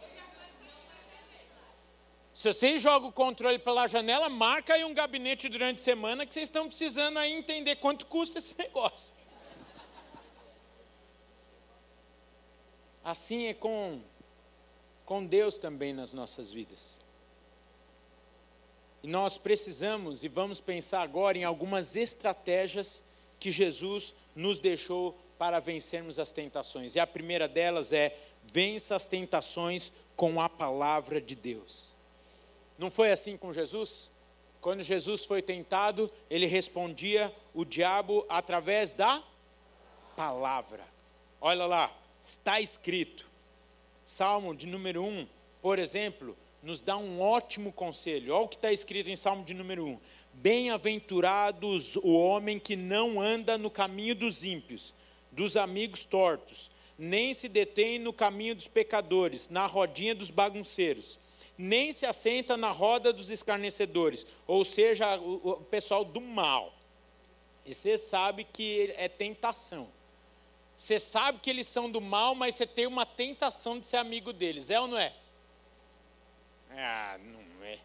[2.34, 6.34] Se vocês jogam o controle pela janela, marca aí um gabinete durante a semana que
[6.34, 9.14] vocês estão precisando aí entender quanto custa esse negócio.
[13.04, 14.02] Assim é com,
[15.04, 17.03] com Deus também nas nossas vidas.
[19.04, 23.04] Nós precisamos e vamos pensar agora em algumas estratégias
[23.38, 26.96] que Jesus nos deixou para vencermos as tentações.
[26.96, 28.18] E a primeira delas é:
[28.52, 31.94] vença as tentações com a palavra de Deus.
[32.78, 34.10] Não foi assim com Jesus?
[34.62, 39.22] Quando Jesus foi tentado, ele respondia o diabo através da
[40.16, 40.86] palavra.
[41.42, 43.28] Olha lá, está escrito.
[44.06, 45.28] Salmo de número 1,
[45.62, 48.34] por exemplo, nos dá um ótimo conselho.
[48.34, 50.00] Olha o que está escrito em Salmo de número 1.
[50.32, 54.94] Bem-aventurados o homem que não anda no caminho dos ímpios,
[55.30, 61.20] dos amigos tortos, nem se detém no caminho dos pecadores, na rodinha dos bagunceiros,
[61.58, 66.74] nem se assenta na roda dos escarnecedores, ou seja, o, pessoal do mal.
[67.66, 69.90] E você sabe que é tentação.
[70.78, 74.32] Você sabe que eles são do mal, mas você tem uma tentação de ser amigo
[74.32, 75.14] deles, é ou não é?
[76.76, 77.80] Ah, não é.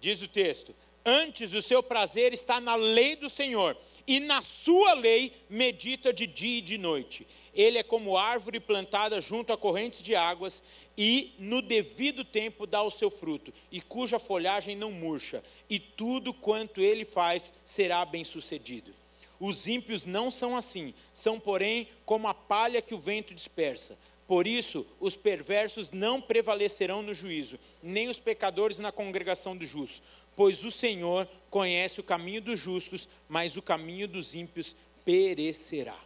[0.00, 0.74] Diz o texto:
[1.04, 6.26] Antes o seu prazer está na lei do Senhor, e na sua lei medita de
[6.26, 7.26] dia e de noite.
[7.54, 10.62] Ele é como árvore plantada junto a correntes de águas,
[10.96, 16.32] e no devido tempo dá o seu fruto, e cuja folhagem não murcha, e tudo
[16.32, 18.92] quanto ele faz será bem-sucedido.
[19.38, 23.96] Os ímpios não são assim, são, porém, como a palha que o vento dispersa.
[24.26, 30.02] Por isso, os perversos não prevalecerão no juízo, nem os pecadores na congregação dos justos,
[30.34, 35.98] pois o Senhor conhece o caminho dos justos, mas o caminho dos ímpios perecerá.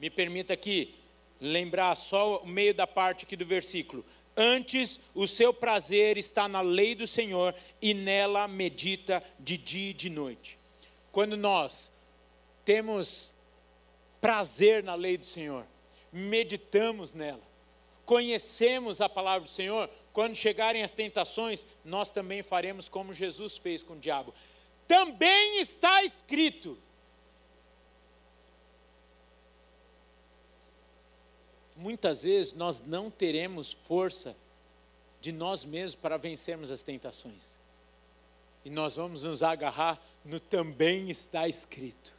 [0.00, 0.94] Me permita aqui
[1.40, 4.04] lembrar só o meio da parte aqui do versículo.
[4.34, 9.94] Antes, o seu prazer está na lei do Senhor e nela medita de dia e
[9.94, 10.58] de noite.
[11.10, 11.90] Quando nós
[12.64, 13.32] temos
[14.20, 15.64] prazer na lei do Senhor,
[16.12, 17.42] meditamos nela,
[18.04, 23.82] conhecemos a palavra do Senhor, quando chegarem as tentações, nós também faremos como Jesus fez
[23.82, 24.32] com o diabo.
[24.88, 26.78] Também está escrito.
[31.76, 34.34] Muitas vezes nós não teremos força
[35.20, 37.54] de nós mesmos para vencermos as tentações.
[38.64, 42.15] E nós vamos nos agarrar no também está escrito.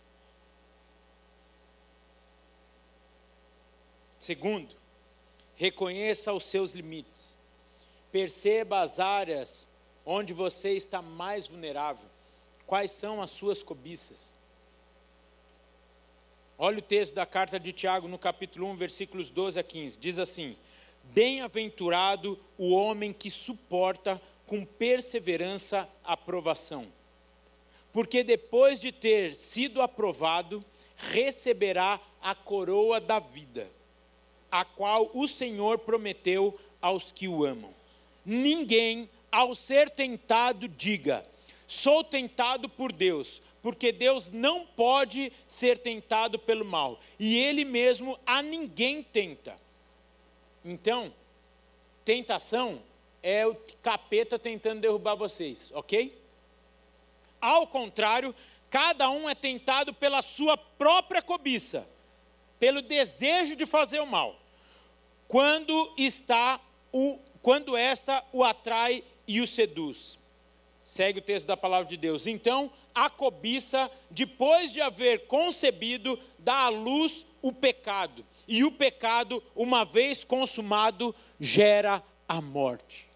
[4.19, 4.75] Segundo,
[5.55, 7.37] reconheça os seus limites.
[8.11, 9.67] Perceba as áreas
[10.05, 12.05] onde você está mais vulnerável.
[12.65, 14.35] Quais são as suas cobiças?
[16.57, 19.99] Olha o texto da carta de Tiago no capítulo 1, versículos 12 a 15.
[19.99, 20.57] Diz assim:
[21.03, 26.87] Bem-aventurado o homem que suporta com perseverança a aprovação,
[27.93, 30.63] porque depois de ter sido aprovado,
[30.95, 33.69] receberá a coroa da vida,
[34.51, 37.77] a qual o Senhor prometeu aos que o amam
[38.27, 41.25] ninguém, ao ser tentado, diga:
[41.65, 48.19] sou tentado por Deus, porque Deus não pode ser tentado pelo mal, e Ele mesmo
[48.25, 49.55] a ninguém tenta.
[50.63, 51.13] Então,
[52.03, 52.81] tentação
[53.23, 56.15] é o capeta tentando derrubar vocês, ok?
[57.39, 58.35] Ao contrário,
[58.69, 61.87] cada um é tentado pela sua própria cobiça,
[62.59, 64.39] pelo desejo de fazer o mal,
[65.27, 66.59] quando está
[66.91, 70.17] o quando esta o atrai e o seduz.
[70.83, 72.27] Segue o texto da palavra de Deus.
[72.27, 78.25] Então, a cobiça, depois de haver concebido, dá à luz o pecado.
[78.47, 83.06] E o pecado, uma vez consumado, gera a morte.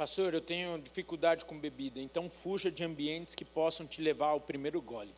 [0.00, 4.40] Pastor, eu tenho dificuldade com bebida, então fuja de ambientes que possam te levar ao
[4.40, 5.12] primeiro gole.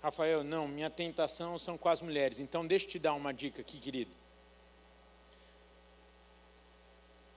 [0.00, 2.38] Rafael, não, minha tentação são com as mulheres.
[2.38, 4.12] Então, deixa eu te dar uma dica aqui, querido.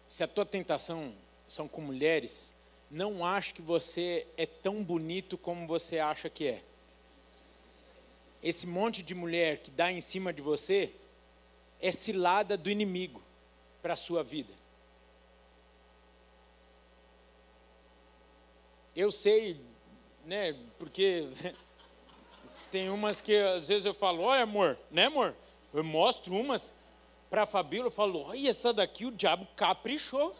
[0.07, 1.11] Se a tua tentação
[1.47, 2.53] são com mulheres,
[2.91, 6.61] não ache que você é tão bonito como você acha que é.
[8.43, 10.93] Esse monte de mulher que dá em cima de você
[11.79, 13.30] é cilada do inimigo
[13.81, 14.53] para a sua vida.
[18.95, 19.59] Eu sei,
[20.25, 21.27] né, porque
[22.71, 25.35] Tem umas que às vezes eu falo, olha amor, né amor?
[25.73, 26.73] Eu mostro umas
[27.29, 30.33] para a Fabíola, eu falo, olha essa daqui o diabo caprichou.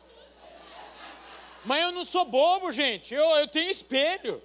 [1.65, 4.41] Mas eu não sou bobo, gente, eu, eu tenho espelho.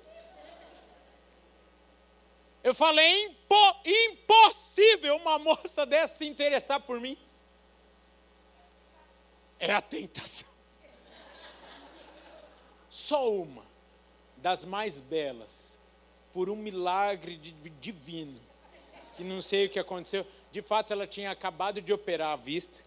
[2.63, 7.17] Eu falei, é impo, impossível uma moça dessa se interessar por mim.
[9.59, 10.49] É a tentação.
[12.91, 13.65] Só uma
[14.37, 15.67] das mais belas
[16.33, 17.37] por um milagre
[17.81, 18.39] divino,
[19.15, 20.27] que não sei o que aconteceu.
[20.53, 22.79] De fato, ela tinha acabado de operar a vista,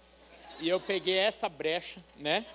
[0.60, 2.46] e eu peguei essa brecha, né?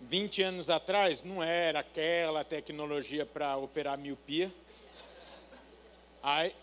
[0.00, 4.52] 20 anos atrás, não era aquela tecnologia para operar miopia.
[6.22, 6.54] Aí,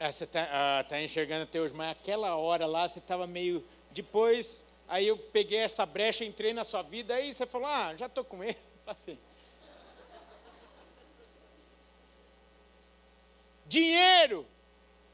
[0.00, 3.64] você está ah, tá enxergando até hoje, mas aquela hora lá você estava meio.
[3.90, 8.06] Depois, aí eu peguei essa brecha, entrei na sua vida, aí você falou: ah, já
[8.06, 9.18] estou com ele, passei.
[13.66, 14.46] Dinheiro.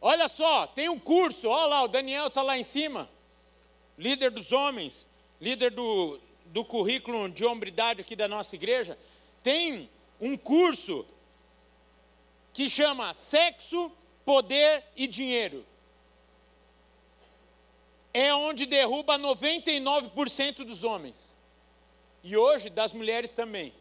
[0.01, 3.09] Olha só, tem um curso, olha lá, o Daniel está lá em cima,
[3.99, 5.07] líder dos homens,
[5.39, 8.99] líder do, do currículo de hombridade aqui da nossa igreja.
[9.43, 11.07] Tem um curso
[12.53, 13.93] que chama Sexo,
[14.25, 15.67] Poder e Dinheiro.
[18.13, 21.37] É onde derruba 99% dos homens.
[22.23, 23.73] E hoje das mulheres também.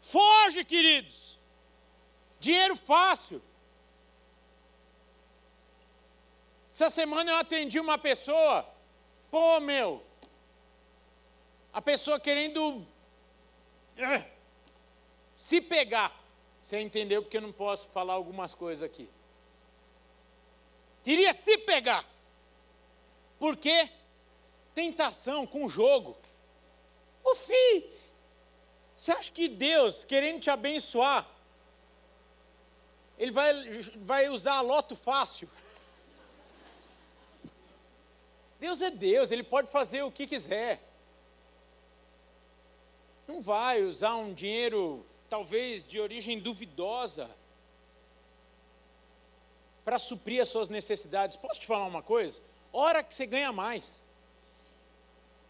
[0.00, 1.38] Foge, queridos.
[2.40, 3.42] Dinheiro fácil.
[6.72, 8.64] Essa semana eu atendi uma pessoa,
[9.32, 10.00] pô, meu,
[11.72, 14.24] a pessoa querendo uh,
[15.34, 16.16] se pegar.
[16.62, 19.08] Você entendeu porque eu não posso falar algumas coisas aqui.
[21.02, 22.04] Queria se pegar.
[23.38, 23.90] Por quê?
[24.74, 26.16] Tentação com jogo.
[27.24, 27.90] O filho,
[28.96, 31.26] você acha que Deus, querendo te abençoar,
[33.18, 33.52] Ele vai,
[33.96, 35.48] vai usar loto fácil?
[38.58, 40.80] Deus é Deus, Ele pode fazer o que quiser.
[43.26, 47.30] não vai usar um dinheiro talvez de origem duvidosa
[49.84, 51.36] para suprir as suas necessidades.
[51.36, 52.40] Posso te falar uma coisa?
[52.72, 54.02] Hora que você ganha mais.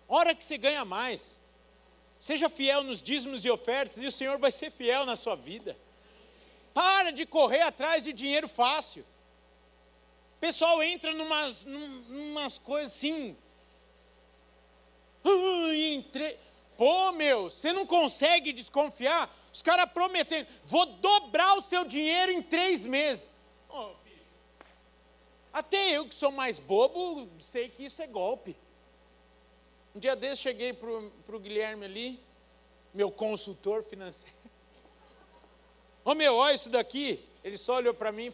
[0.09, 1.39] Hora que você ganha mais.
[2.19, 5.77] Seja fiel nos dízimos e ofertas e o Senhor vai ser fiel na sua vida.
[6.75, 9.03] Para de correr atrás de dinheiro fácil.
[10.37, 13.37] O pessoal entra numas, numas coisas assim.
[15.95, 16.39] entre...
[16.77, 19.29] Pô, meu, você não consegue desconfiar?
[19.53, 23.29] Os caras prometendo, vou dobrar o seu dinheiro em três meses.
[23.69, 23.91] Oh,
[25.59, 28.57] Até eu que sou mais bobo, sei que isso é golpe.
[29.93, 32.23] Um dia desse cheguei para o Guilherme ali,
[32.95, 34.37] meu consultor financeiro.
[36.05, 37.29] Ô meu, olha isso daqui.
[37.43, 38.33] Ele só olhou para mim.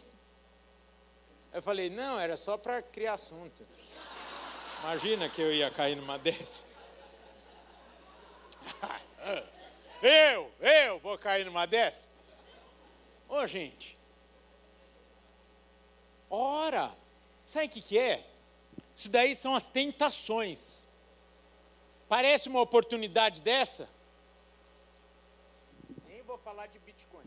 [1.51, 3.65] Eu falei, não, era só para criar assunto.
[4.83, 6.61] Imagina que eu ia cair numa dessa.
[10.03, 12.07] eu, eu vou cair numa dessa?
[13.27, 13.97] Ô gente.
[16.29, 16.95] Ora,
[17.45, 18.25] sabe o que, que é?
[18.95, 20.79] Isso daí são as tentações.
[22.07, 23.89] Parece uma oportunidade dessa?
[26.07, 27.25] Nem vou falar de Bitcoin.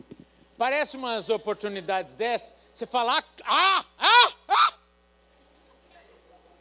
[0.57, 2.53] Parece umas oportunidades dessa?
[2.73, 4.73] Você fala, ah, ah, ah!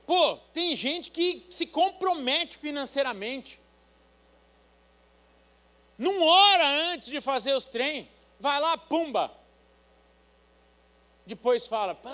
[0.07, 3.61] Pô, tem gente que se compromete financeiramente.
[5.99, 8.09] Não ora antes de fazer os trem.
[8.41, 9.31] Vai lá, pumba.
[11.27, 12.09] Depois fala, pô,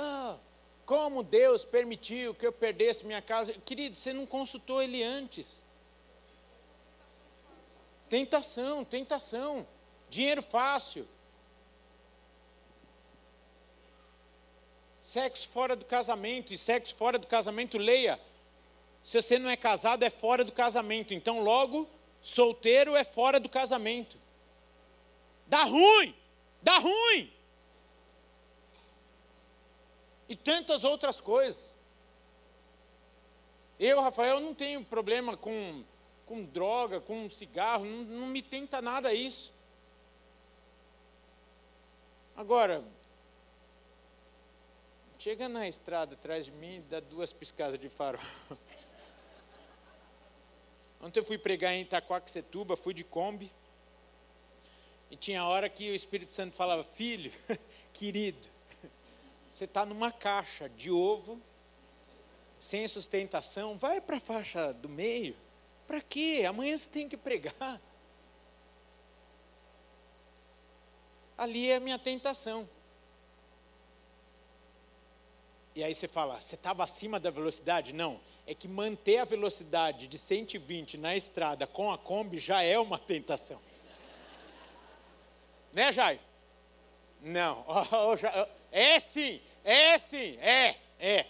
[0.87, 3.53] como Deus permitiu que eu perdesse minha casa.
[3.53, 5.62] Querido, você não consultou ele antes.
[8.09, 9.66] Tentação, tentação.
[10.11, 11.09] Dinheiro fácil.
[15.01, 16.53] Sexo fora do casamento.
[16.53, 18.20] E sexo fora do casamento, leia.
[19.03, 21.12] Se você não é casado, é fora do casamento.
[21.12, 21.89] Então, logo,
[22.22, 24.16] solteiro é fora do casamento.
[25.47, 26.14] Dá ruim.
[26.62, 27.34] Dá ruim.
[30.29, 31.77] E tantas outras coisas.
[33.79, 35.85] Eu, Rafael, não tenho problema com
[36.27, 39.53] com droga, com cigarro, não, não me tenta nada isso.
[42.37, 42.83] Agora,
[45.18, 48.20] chega na estrada atrás de mim e dá duas piscadas de farol.
[51.01, 53.53] Ontem eu fui pregar em Itaquaquecetuba, fui de Kombi.
[55.11, 57.31] E tinha hora que o Espírito Santo falava: Filho,
[57.93, 58.49] querido,
[59.55, 61.40] você está numa caixa de ovo,
[62.59, 65.36] sem sustentação, vai para a faixa do meio.
[65.86, 66.44] Para quê?
[66.44, 67.80] Amanhã você tem que pregar.
[71.38, 72.68] Ali é a minha tentação.
[75.76, 77.92] E aí você fala, você estava acima da velocidade?
[77.92, 82.76] Não, é que manter a velocidade de 120 na estrada com a Kombi já é
[82.76, 83.61] uma tentação.
[85.72, 86.18] né, Jair?
[87.22, 87.64] Não,
[88.75, 91.27] é sim, é sim, é, é.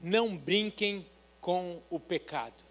[0.00, 1.06] Não brinquem
[1.40, 2.64] com o pecado.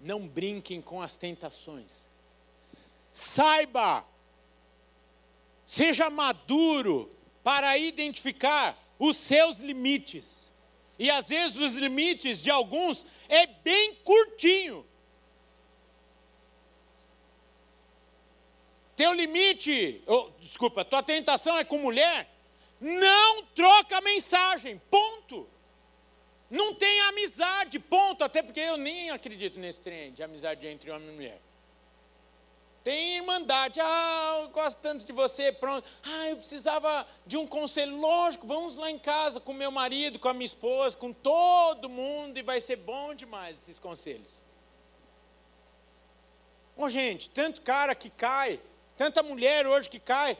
[0.00, 1.92] Não brinquem com as tentações.
[3.12, 4.04] Saiba,
[5.66, 7.10] seja maduro
[7.42, 10.48] para identificar os seus limites.
[10.96, 14.86] E às vezes os limites de alguns é bem curtinho.
[18.96, 22.28] Teu limite, oh, desculpa, tua tentação é com mulher,
[22.80, 25.48] não troca mensagem, ponto.
[26.50, 28.22] Não tem amizade, ponto.
[28.22, 31.40] Até porque eu nem acredito nesse trem de amizade entre homem e mulher.
[32.84, 33.80] Tem irmandade.
[33.80, 35.88] Ah, eu gosto tanto de você, pronto.
[36.04, 37.96] Ah, eu precisava de um conselho.
[37.96, 42.38] Lógico, vamos lá em casa com meu marido, com a minha esposa, com todo mundo
[42.38, 44.44] e vai ser bom demais esses conselhos.
[46.76, 48.60] Bom, gente, tanto cara que cai,
[48.96, 50.36] tanta mulher hoje que cai.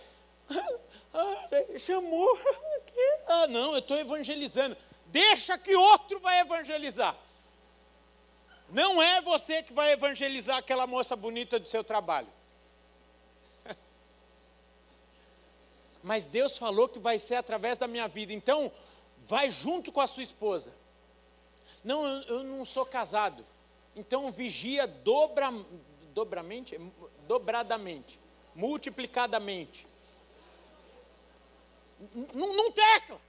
[1.17, 2.29] Ah, chamou.
[3.29, 4.77] Ah, não, eu estou evangelizando
[5.15, 7.17] deixa que outro vai evangelizar.
[8.69, 12.27] Não é você que vai evangelizar aquela moça bonita do seu trabalho.
[16.03, 18.33] Mas Deus falou que vai ser através da minha vida.
[18.33, 18.73] Então,
[19.19, 20.73] vai junto com a sua esposa.
[21.85, 23.47] Não, eu, não sou casado.
[23.95, 25.53] Então, vigia dobra,
[26.13, 26.77] dobramente,
[27.29, 28.19] dobradamente,
[28.55, 29.87] multiplicadamente.
[32.35, 33.21] Não, tecla.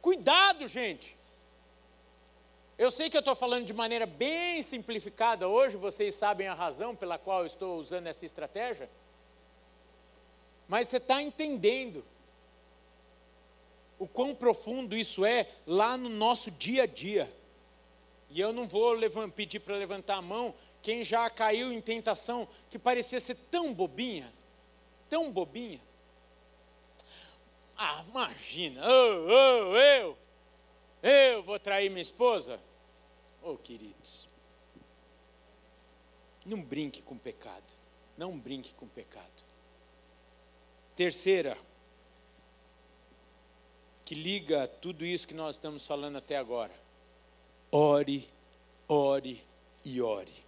[0.00, 1.16] Cuidado, gente.
[2.78, 6.94] Eu sei que eu estou falando de maneira bem simplificada hoje, vocês sabem a razão
[6.94, 8.88] pela qual eu estou usando essa estratégia,
[10.68, 12.04] mas você está entendendo
[13.98, 17.28] o quão profundo isso é lá no nosso dia a dia.
[18.30, 18.96] E eu não vou
[19.34, 24.32] pedir para levantar a mão quem já caiu em tentação que parecia ser tão bobinha,
[25.08, 25.80] tão bobinha.
[27.76, 30.18] Ah, imagina, oh, oh, eu,
[31.02, 32.60] eu vou trair minha esposa?
[33.42, 34.28] Oh, queridos,
[36.44, 37.72] não brinque com pecado,
[38.16, 39.44] não brinque com pecado.
[40.96, 41.56] Terceira,
[44.04, 46.74] que liga tudo isso que nós estamos falando até agora.
[47.70, 48.28] Ore,
[48.88, 49.44] ore
[49.84, 50.47] e ore.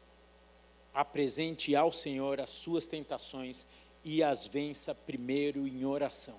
[0.93, 3.67] Apresente ao Senhor as suas tentações
[4.05, 6.39] e as vença primeiro em oração.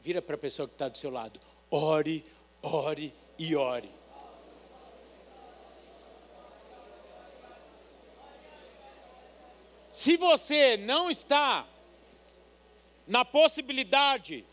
[0.00, 1.40] Vira para a pessoa que está do seu lado.
[1.70, 2.24] Ore,
[2.62, 3.90] ore e ore.
[9.90, 11.66] Se você não está
[13.08, 14.44] na possibilidade,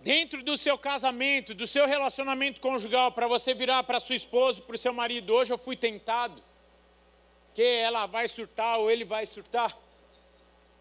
[0.00, 4.74] dentro do seu casamento, do seu relacionamento conjugal, para você virar para sua esposa, para
[4.74, 6.42] o seu marido, hoje eu fui tentado,
[7.58, 9.76] que ela vai surtar ou ele vai surtar.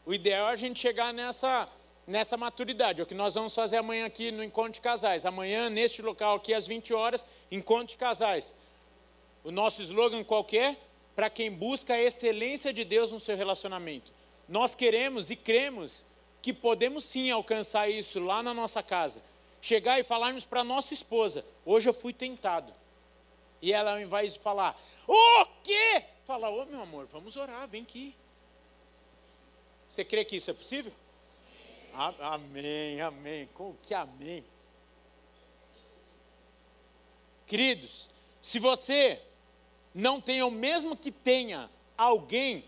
[0.05, 1.67] O ideal é a gente chegar nessa,
[2.05, 3.01] nessa maturidade.
[3.01, 5.25] É o que nós vamos fazer amanhã aqui no Encontro de Casais.
[5.25, 8.53] Amanhã, neste local aqui, às 20 horas, Encontro de Casais.
[9.43, 10.77] O nosso slogan qualquer, é?
[11.15, 14.11] para quem busca a excelência de Deus no seu relacionamento.
[14.47, 16.05] Nós queremos e cremos
[16.43, 19.19] que podemos sim alcançar isso lá na nossa casa.
[19.63, 22.71] Chegar e falarmos para nossa esposa: hoje eu fui tentado.
[23.61, 26.03] E ela, ao invés de falar, o quê?
[26.25, 28.15] Fala, ô oh, meu amor, vamos orar, vem aqui.
[29.89, 30.91] Você crê que isso é possível?
[31.93, 33.49] Amém, amém.
[33.53, 34.43] Como que amém?
[37.47, 38.07] Queridos,
[38.41, 39.21] se você
[39.95, 42.65] não tem, ou mesmo que tenha alguém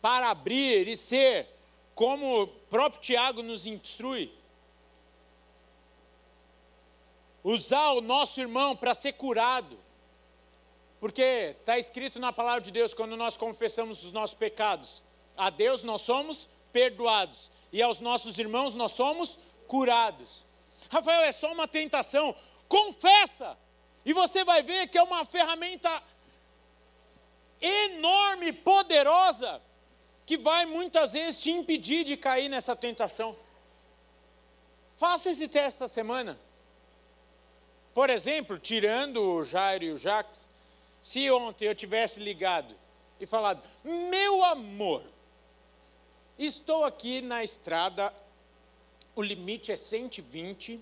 [0.00, 1.48] para abrir e ser
[1.94, 4.32] como o próprio Tiago nos instrui,
[7.42, 9.76] usar o nosso irmão para ser curado,
[11.00, 15.02] porque está escrito na palavra de Deus, quando nós confessamos os nossos pecados,
[15.36, 20.44] a Deus nós somos perdoados, e aos nossos irmãos nós somos curados.
[20.90, 22.34] Rafael, é só uma tentação,
[22.68, 23.56] confessa,
[24.04, 26.02] e você vai ver que é uma ferramenta
[27.60, 29.60] enorme, poderosa,
[30.24, 33.36] que vai muitas vezes te impedir de cair nessa tentação.
[34.96, 36.38] Faça esse teste essa semana.
[37.94, 40.48] Por exemplo, tirando o Jairo e o Jacques,
[41.02, 42.74] se ontem eu tivesse ligado
[43.20, 45.02] e falado: Meu amor,
[46.38, 48.12] estou aqui na estrada,
[49.14, 50.80] o limite é 120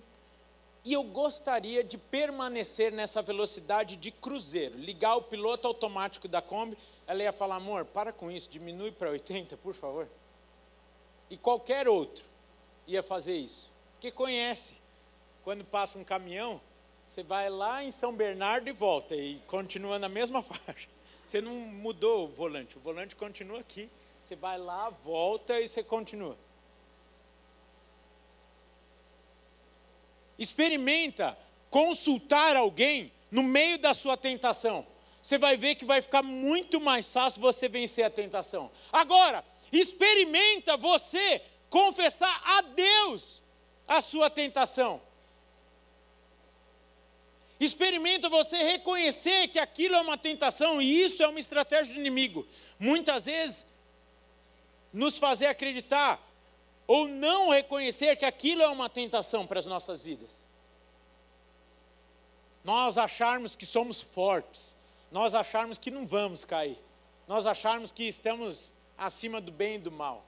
[0.85, 6.77] e eu gostaria de permanecer nessa velocidade de cruzeiro, ligar o piloto automático da Kombi
[7.07, 10.07] ela ia falar: amor, para com isso, diminui para 80, por favor.
[11.29, 12.25] E qualquer outro
[12.85, 14.73] ia fazer isso, porque conhece.
[15.43, 16.59] Quando passa um caminhão,
[17.07, 20.87] você vai lá em São Bernardo e volta, e continua na mesma faixa.
[21.25, 23.89] Você não mudou o volante, o volante continua aqui.
[24.21, 26.37] Você vai lá, volta e você continua.
[30.37, 31.37] Experimenta
[31.69, 34.85] consultar alguém no meio da sua tentação
[35.27, 38.71] você vai ver que vai ficar muito mais fácil você vencer a tentação.
[38.93, 39.43] Agora,
[39.73, 43.43] experimenta você confessar a Deus
[43.85, 45.01] a sua tentação.
[47.59, 52.45] Experimenta você reconhecer que aquilo é uma tentação e isso é uma estratégia do inimigo.
[52.77, 53.65] Muitas vezes,
[54.93, 56.21] nos fazer acreditar
[56.85, 60.45] ou não reconhecer que aquilo é uma tentação para as nossas vidas.
[62.63, 64.75] Nós acharmos que somos fortes,
[65.11, 66.77] nós acharmos que não vamos cair,
[67.27, 70.25] nós acharmos que estamos acima do bem e do mal.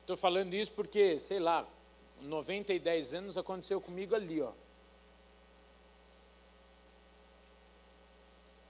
[0.00, 1.66] Estou falando isso porque, sei lá,
[2.20, 4.52] 90 e 10 anos aconteceu comigo ali, ó.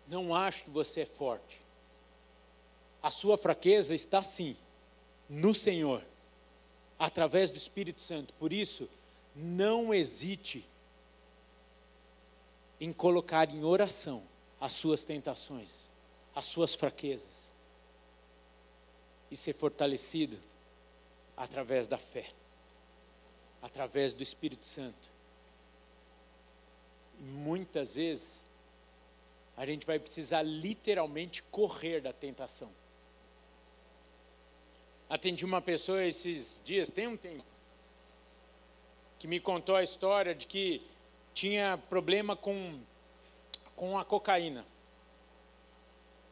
[0.06, 1.60] Não acho que você é forte.
[3.02, 4.56] A sua fraqueza está sim
[5.28, 6.02] no Senhor,
[6.98, 8.32] através do Espírito Santo.
[8.34, 8.88] Por isso,
[9.34, 10.64] não hesite
[12.80, 14.22] em colocar em oração
[14.60, 15.90] as suas tentações,
[16.34, 17.46] as suas fraquezas
[19.30, 20.38] e ser fortalecido
[21.36, 22.30] através da fé,
[23.60, 25.10] através do Espírito Santo.
[27.18, 28.45] Muitas vezes
[29.56, 32.70] a gente vai precisar literalmente correr da tentação.
[35.08, 37.44] Atendi uma pessoa esses dias, tem um tempo,
[39.18, 40.82] que me contou a história de que
[41.32, 42.78] tinha problema com,
[43.74, 44.66] com a cocaína.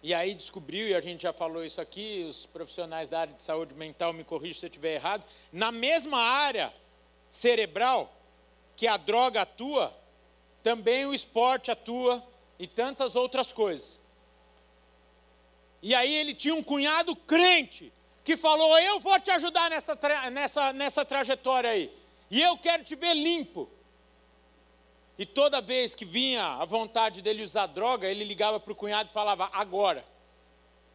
[0.02, 3.42] E aí descobriu, e a gente já falou isso aqui, os profissionais da área de
[3.42, 6.74] saúde mental me corrijam se eu estiver errado, na mesma área
[7.30, 8.14] cerebral
[8.76, 9.96] que a droga atua,
[10.62, 12.22] também o esporte atua
[12.58, 13.98] e tantas outras coisas.
[15.82, 17.92] E aí ele tinha um cunhado crente
[18.24, 19.98] que falou: Eu vou te ajudar nessa,
[20.30, 21.92] nessa, nessa trajetória aí.
[22.30, 23.68] E eu quero te ver limpo.
[25.18, 29.10] E toda vez que vinha a vontade dele usar droga, ele ligava para o cunhado
[29.10, 30.04] e falava: Agora.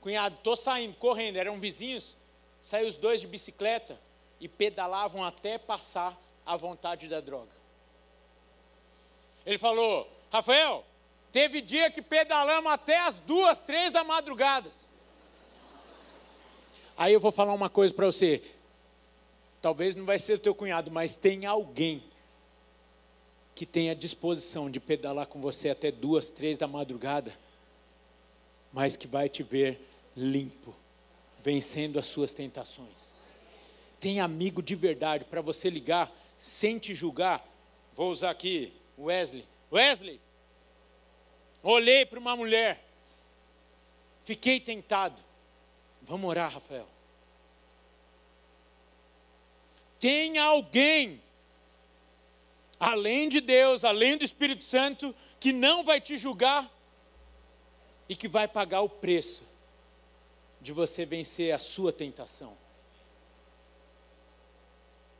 [0.01, 1.37] Cunhado, estou saindo, correndo.
[1.37, 2.15] Eram vizinhos.
[2.61, 3.99] Saiu os dois de bicicleta
[4.39, 7.51] e pedalavam até passar a vontade da droga.
[9.45, 10.83] Ele falou: Rafael,
[11.31, 14.69] teve dia que pedalamos até as duas, três da madrugada.
[16.97, 18.41] Aí eu vou falar uma coisa para você.
[19.61, 22.03] Talvez não vai ser o teu cunhado, mas tem alguém
[23.55, 27.33] que tenha disposição de pedalar com você até duas, três da madrugada,
[28.71, 30.73] mas que vai te ver limpo,
[31.43, 33.11] vencendo as suas tentações.
[33.99, 37.45] Tem amigo de verdade para você ligar sem te julgar.
[37.93, 39.45] Vou usar aqui Wesley.
[39.71, 40.21] Wesley,
[41.63, 42.83] olhei para uma mulher,
[44.23, 45.21] fiquei tentado.
[46.01, 46.87] Vamos orar, Rafael.
[49.99, 51.21] Tem alguém,
[52.79, 56.71] além de Deus, além do Espírito Santo, que não vai te julgar
[58.07, 59.43] e que vai pagar o preço
[60.61, 62.57] de você vencer a sua tentação.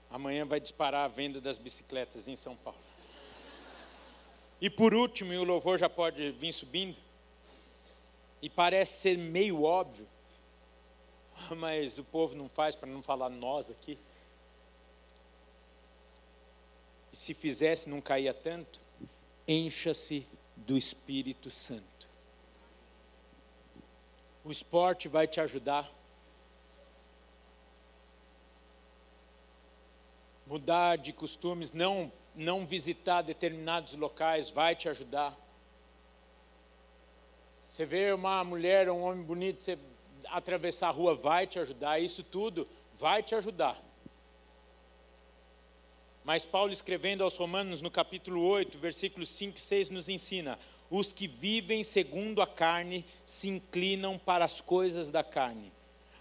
[0.09, 2.79] Amanhã vai disparar a venda das bicicletas em São Paulo.
[4.61, 6.99] E por último, e o louvor já pode vir subindo,
[8.41, 10.07] e parece ser meio óbvio,
[11.57, 13.97] mas o povo não faz para não falar nós aqui.
[17.11, 18.79] E se fizesse, não caía tanto.
[19.47, 22.07] Encha-se do Espírito Santo.
[24.43, 25.91] O esporte vai te ajudar.
[30.45, 35.37] Mudar de costumes, não, não visitar determinados locais vai te ajudar.
[37.67, 39.77] Você vê uma mulher, um homem bonito, você
[40.27, 42.65] atravessar a rua vai te ajudar, isso tudo
[42.95, 43.77] vai te ajudar.
[46.23, 50.57] Mas Paulo, escrevendo aos Romanos, no capítulo 8, versículos 5 e 6, nos ensina:
[50.89, 55.73] os que vivem segundo a carne se inclinam para as coisas da carne,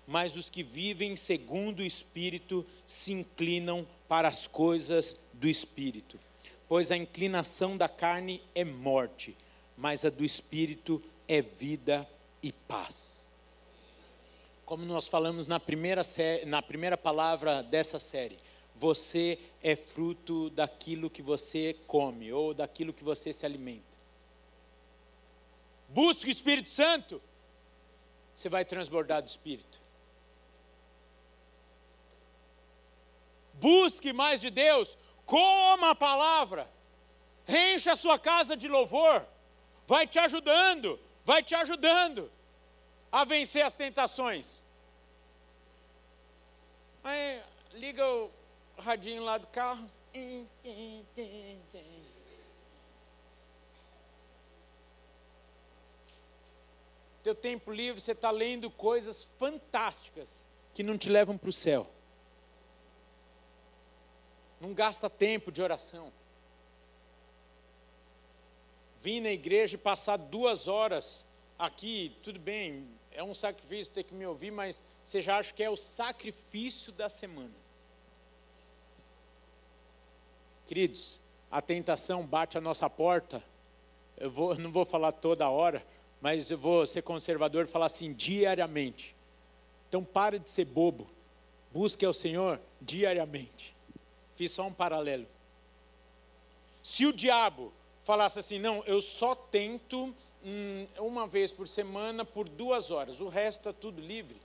[0.09, 6.19] mas os que vivem segundo o Espírito se inclinam para as coisas do Espírito.
[6.67, 9.37] Pois a inclinação da carne é morte,
[9.77, 12.09] mas a do Espírito é vida
[12.43, 13.09] e paz
[14.69, 16.03] como nós falamos na primeira,
[16.47, 18.39] na primeira palavra dessa série,
[18.77, 23.97] você é fruto daquilo que você come ou daquilo que você se alimenta.
[25.89, 27.19] Busque o Espírito Santo,
[28.35, 29.81] você vai transbordar do Espírito.
[33.61, 34.97] Busque mais de Deus,
[35.27, 36.71] coma a palavra,
[37.47, 39.27] encha a sua casa de louvor,
[39.87, 42.31] vai te ajudando, vai te ajudando
[43.11, 44.63] a vencer as tentações.
[47.03, 47.43] Aí
[47.73, 48.31] liga o
[48.79, 49.91] radinho lá do carro.
[57.23, 60.31] Teu tempo livre, você está lendo coisas fantásticas
[60.73, 61.91] que não te levam para o céu.
[64.61, 66.13] Não gasta tempo de oração.
[69.01, 71.25] Vim na igreja e passar duas horas
[71.59, 75.63] aqui, tudo bem, é um sacrifício ter que me ouvir, mas você já acha que
[75.63, 77.55] é o sacrifício da semana.
[80.67, 81.19] Queridos,
[81.51, 83.43] a tentação bate a nossa porta.
[84.17, 85.85] Eu vou, não vou falar toda hora,
[86.21, 89.17] mas eu vou ser conservador e falar assim diariamente.
[89.89, 91.09] Então para de ser bobo.
[91.73, 93.75] Busque ao Senhor diariamente.
[94.39, 95.27] Fiz só um paralelo.
[96.81, 97.73] Se o diabo
[98.05, 100.15] falasse assim, não, eu só tento
[100.45, 104.41] hum, uma vez por semana por duas horas, o resto está tudo livre,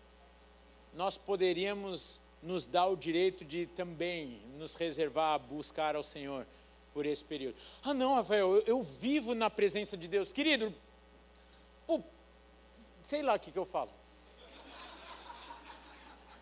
[0.96, 6.48] nós poderíamos nos dar o direito de também nos reservar a buscar ao Senhor
[6.92, 7.56] por esse período.
[7.84, 10.34] Ah, não, Rafael, eu, eu vivo na presença de Deus.
[10.34, 10.74] Querido,
[11.86, 12.02] pô,
[13.04, 13.92] sei lá o que, que eu falo.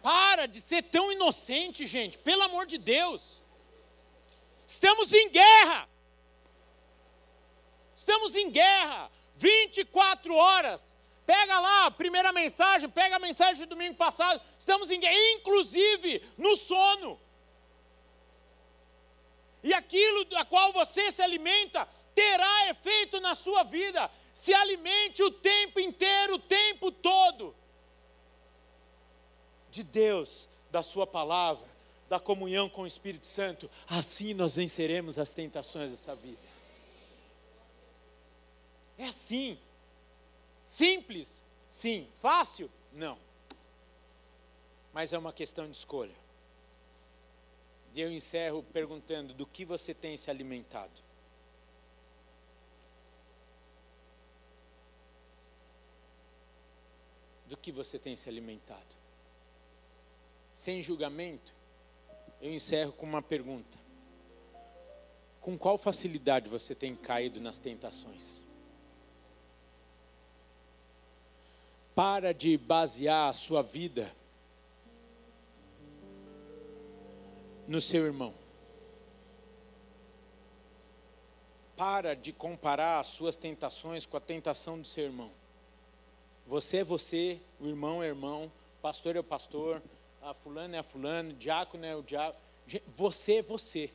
[0.01, 3.41] Para de ser tão inocente, gente, pelo amor de Deus.
[4.67, 5.87] Estamos em guerra.
[7.95, 9.11] Estamos em guerra.
[9.35, 10.83] 24 horas.
[11.25, 14.41] Pega lá a primeira mensagem, pega a mensagem de domingo passado.
[14.57, 17.19] Estamos em guerra, inclusive no sono.
[19.63, 24.09] E aquilo da qual você se alimenta terá efeito na sua vida.
[24.33, 27.55] Se alimente o tempo inteiro, o tempo todo.
[29.71, 31.65] De Deus, da Sua palavra,
[32.07, 33.71] da comunhão com o Espírito Santo.
[33.87, 36.51] Assim nós venceremos as tentações dessa vida.
[38.97, 39.57] É assim.
[40.65, 41.43] Simples?
[41.69, 42.07] Sim.
[42.15, 42.69] Fácil?
[42.91, 43.17] Não.
[44.93, 46.15] Mas é uma questão de escolha.
[47.93, 51.01] E eu encerro perguntando: do que você tem se alimentado?
[57.47, 59.00] Do que você tem se alimentado?
[60.53, 61.53] Sem julgamento,
[62.41, 63.77] eu encerro com uma pergunta:
[65.39, 68.43] com qual facilidade você tem caído nas tentações?
[71.93, 74.11] Para de basear a sua vida
[77.67, 78.33] no seu irmão.
[81.75, 85.31] Para de comparar as suas tentações com a tentação do seu irmão.
[86.45, 89.81] Você é você, o irmão é irmão, pastor é o pastor,
[90.21, 92.41] a fulano é a fulano, diácono é o diácono.
[92.87, 93.89] Você é você.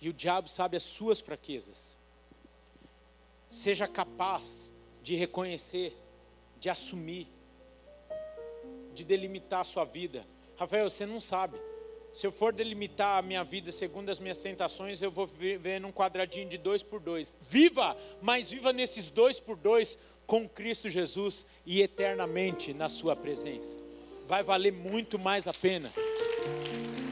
[0.00, 1.96] E o diabo sabe as suas fraquezas.
[3.48, 4.68] Seja capaz
[5.02, 5.96] de reconhecer,
[6.58, 7.28] de assumir,
[8.92, 10.26] de delimitar a sua vida.
[10.56, 11.60] Rafael, você não sabe.
[12.12, 15.90] Se eu for delimitar a minha vida segundo as minhas tentações, eu vou viver num
[15.90, 17.36] quadradinho de dois por dois.
[17.40, 19.96] Viva, mas viva nesses dois por dois
[20.26, 23.78] com Cristo Jesus e eternamente na Sua presença.
[24.26, 25.92] Vai valer muito mais a pena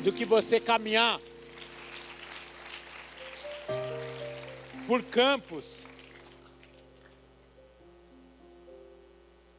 [0.03, 1.21] do que você caminhar
[4.87, 5.87] por campos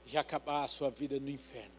[0.06, 1.72] e acabar a sua vida no inferno.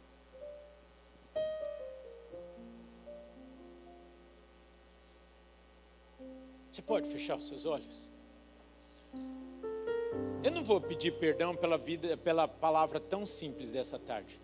[6.70, 8.11] Você pode fechar os seus olhos?
[10.44, 14.40] Eu não vou pedir perdão pela vida, pela palavra tão simples dessa tarde.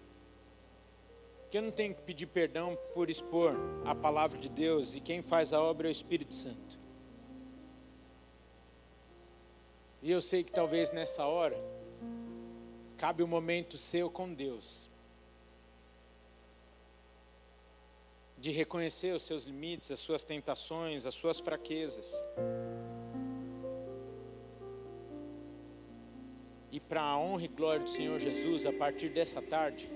[1.43, 5.23] Porque eu não tenho que pedir perdão por expor a palavra de Deus e quem
[5.23, 6.79] faz a obra é o Espírito Santo.
[10.01, 11.59] E eu sei que talvez nessa hora
[12.97, 14.89] cabe o um momento seu com Deus.
[18.37, 22.23] De reconhecer os seus limites, as suas tentações, as suas fraquezas.
[26.71, 29.89] E para a honra e glória do Senhor Jesus, a partir dessa tarde,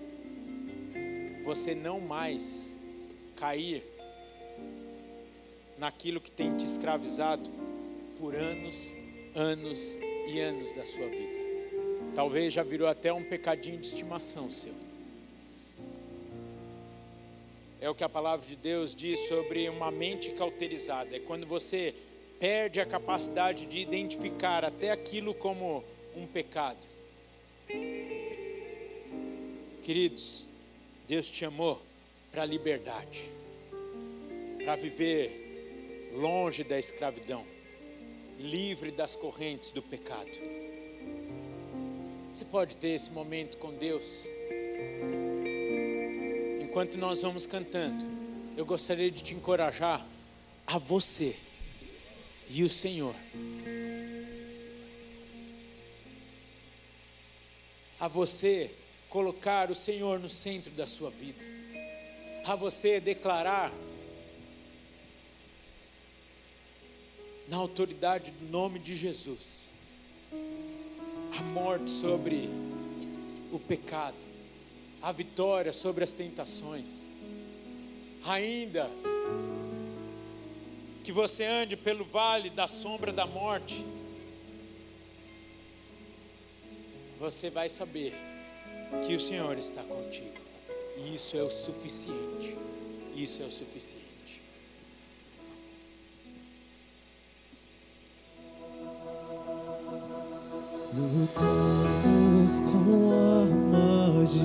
[1.44, 2.78] você não mais
[3.36, 3.84] cair
[5.76, 7.50] naquilo que tem te escravizado
[8.18, 8.76] por anos
[9.34, 9.78] anos
[10.26, 11.40] e anos da sua vida.
[12.14, 14.74] Talvez já virou até um pecadinho de estimação seu.
[17.80, 21.16] É o que a palavra de Deus diz sobre uma mente cauterizada.
[21.16, 21.94] É quando você
[22.38, 25.82] perde a capacidade de identificar até aquilo como
[26.16, 26.86] um pecado.
[29.82, 30.46] Queridos,
[31.08, 31.82] Deus te chamou
[32.30, 33.30] para a liberdade,
[34.64, 37.44] para viver longe da escravidão
[38.42, 40.30] livre das correntes do pecado.
[42.32, 44.04] Você pode ter esse momento com Deus.
[46.60, 48.04] Enquanto nós vamos cantando,
[48.56, 50.04] eu gostaria de te encorajar
[50.66, 51.36] a você
[52.48, 53.14] e o Senhor.
[58.02, 58.74] A você
[59.08, 61.38] colocar o Senhor no centro da sua vida.
[62.44, 63.72] A você declarar
[67.46, 69.68] na autoridade do nome de Jesus,
[71.38, 72.48] a morte sobre
[73.52, 74.16] o pecado,
[75.00, 76.88] a vitória sobre as tentações,
[78.24, 78.90] ainda
[81.04, 83.84] que você ande pelo vale da sombra da morte,
[87.22, 88.12] você vai saber
[89.06, 90.40] que o Senhor está contigo,
[90.98, 92.58] e isso é o suficiente.
[93.14, 94.42] Isso é o suficiente.
[100.92, 104.40] Lutamos com armas de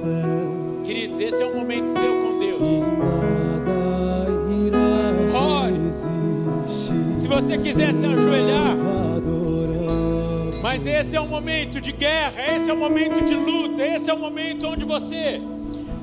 [0.00, 0.84] fé.
[0.86, 2.62] Queridos, esse é um momento seu com Deus.
[4.48, 7.18] E nada irá.
[7.18, 8.89] Se você quiser se ajoelhar.
[10.70, 14.14] Mas esse é um momento de guerra, esse é um momento de luta, esse é
[14.14, 15.42] o momento onde você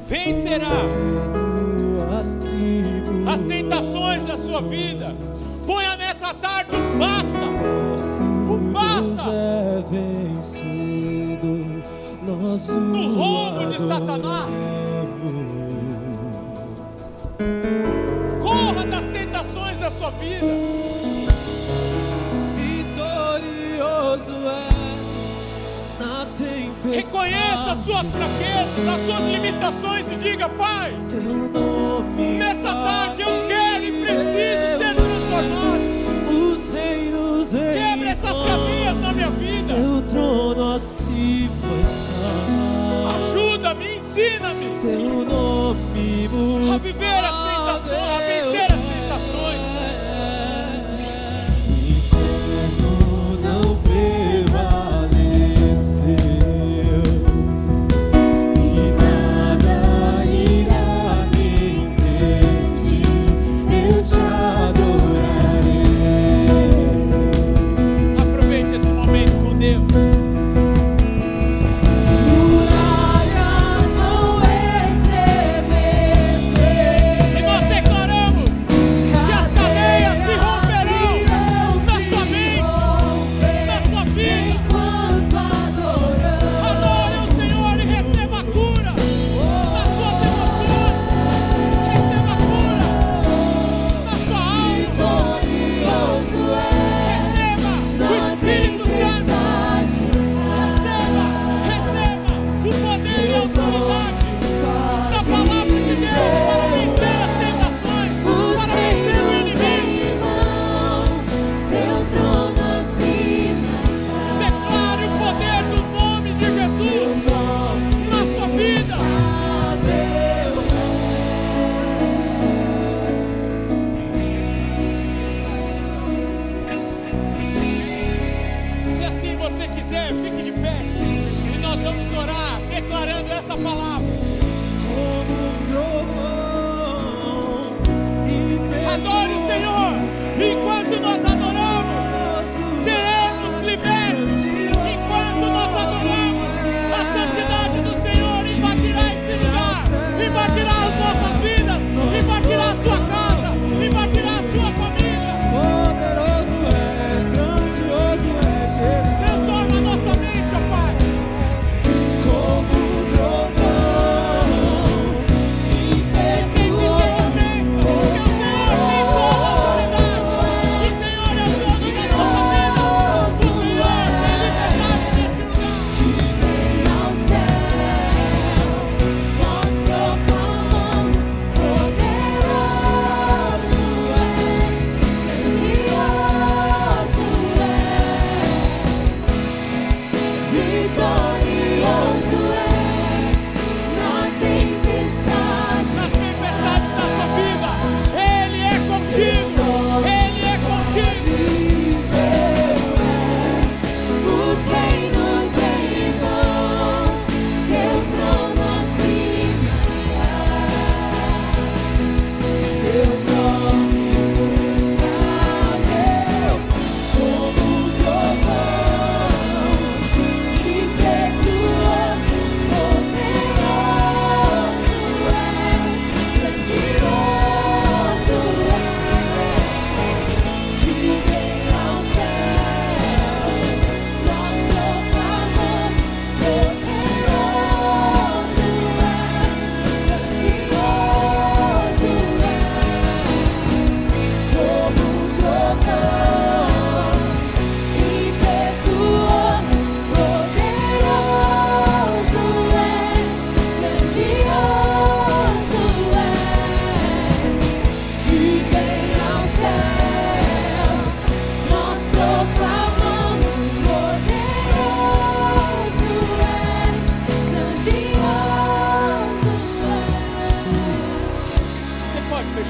[0.05, 0.67] vencerá
[3.31, 5.15] As tentações da sua vida.
[5.65, 7.47] Ponha nessa tarde um basta.
[8.73, 9.31] Basta.
[9.31, 11.81] é vencido.
[12.27, 14.49] Nós o No roubo de Satanás.
[18.41, 20.66] Corra das tentações da sua vida.
[26.97, 30.91] Reconheça as suas fraquezas, as suas limitações e diga: Pai,
[32.39, 35.77] nessa tarde eu quero e preciso ser transformado.
[37.51, 39.75] Quebra essas caminhas na minha vida.
[39.75, 41.51] Teu trono acima
[41.83, 42.33] está.
[43.15, 44.79] Ajuda-me, ensina-me.
[44.81, 46.27] Teu nome
[46.73, 47.26] a viver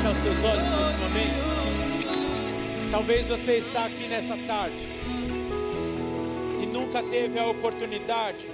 [0.08, 1.47] fechar os seus olhos nesse momento?
[2.91, 4.88] Talvez você está aqui nessa tarde
[6.62, 8.47] e nunca teve a oportunidade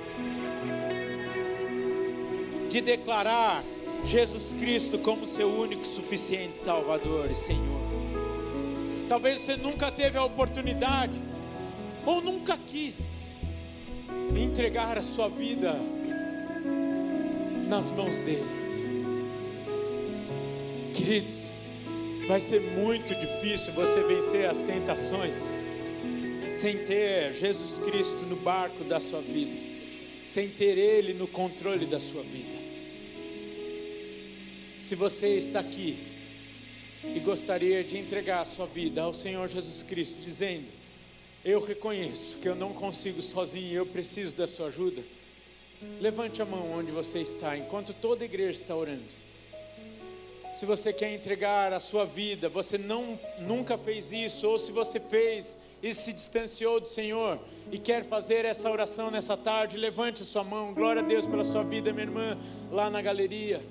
[2.69, 3.63] de declarar
[4.03, 7.83] Jesus Cristo como seu único, suficiente Salvador e Senhor.
[9.07, 11.21] Talvez você nunca teve a oportunidade
[12.05, 12.97] ou nunca quis
[14.35, 15.75] entregar a sua vida
[17.67, 18.62] nas mãos dele.
[20.93, 21.33] Queridos,
[22.27, 25.35] vai ser muito difícil você vencer as tentações
[26.53, 29.57] sem ter Jesus Cristo no barco da sua vida,
[30.23, 32.55] sem ter Ele no controle da sua vida.
[34.83, 35.97] Se você está aqui
[37.03, 40.71] e gostaria de entregar a sua vida ao Senhor Jesus Cristo, dizendo:
[41.43, 45.03] Eu reconheço que eu não consigo sozinho, eu preciso da sua ajuda.
[45.99, 49.22] Levante a mão onde você está, enquanto toda a igreja está orando.
[50.53, 54.99] Se você quer entregar a sua vida, você não nunca fez isso, ou se você
[54.99, 57.39] fez e se distanciou do Senhor
[57.71, 60.71] e quer fazer essa oração nessa tarde, levante a sua mão.
[60.73, 62.37] Glória a Deus pela sua vida, minha irmã,
[62.71, 63.61] lá na galeria.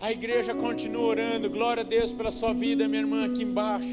[0.00, 1.50] A igreja continua orando.
[1.50, 3.86] Glória a Deus pela sua vida, minha irmã, aqui embaixo.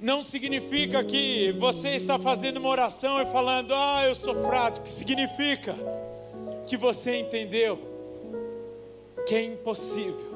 [0.00, 4.82] Não significa que você está fazendo uma oração e falando, ah, eu sou fraco.
[4.82, 5.76] Que significa
[6.66, 7.78] que você entendeu
[9.26, 10.32] que é impossível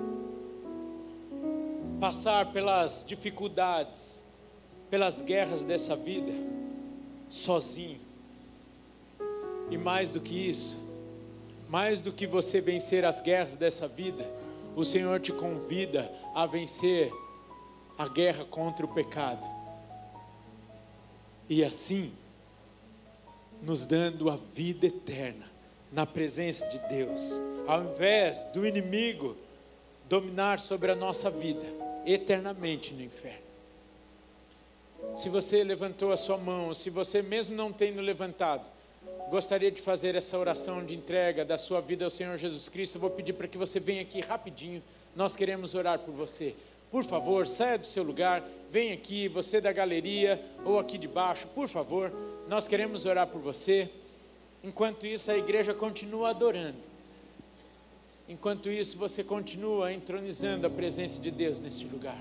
[2.01, 4.23] passar pelas dificuldades,
[4.91, 6.33] pelas guerras dessa vida,
[7.29, 8.01] sozinho.
[9.71, 10.77] E mais do que isso,
[11.69, 14.25] mais do que você vencer as guerras dessa vida,
[14.77, 17.13] o Senhor te convida a vencer
[17.99, 19.49] a guerra contra o pecado.
[21.49, 22.13] E assim,
[23.63, 25.56] nos dando a vida eterna
[25.97, 27.21] na presença de Deus,
[27.67, 29.35] ao invés do inimigo
[30.07, 31.65] dominar sobre a nossa vida
[32.05, 33.47] eternamente no inferno.
[35.15, 38.71] Se você levantou a sua mão, se você mesmo não tendo levantado,
[39.31, 43.09] gostaria de fazer essa oração de entrega da sua vida ao Senhor Jesus Cristo, vou
[43.09, 44.83] pedir para que você venha aqui rapidinho.
[45.17, 46.55] Nós queremos orar por você.
[46.91, 51.47] Por favor, saia do seu lugar, venha aqui, você da galeria ou aqui de baixo,
[51.55, 52.13] por favor.
[52.49, 53.91] Nós queremos orar por você.
[54.67, 56.81] Enquanto isso, a igreja continua adorando.
[58.29, 62.21] Enquanto isso, você continua entronizando a presença de Deus neste lugar.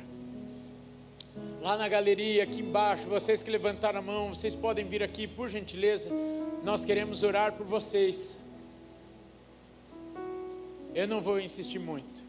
[1.60, 5.50] Lá na galeria, aqui embaixo, vocês que levantaram a mão, vocês podem vir aqui, por
[5.50, 6.08] gentileza.
[6.64, 8.38] Nós queremos orar por vocês.
[10.94, 12.22] Eu não vou insistir muito,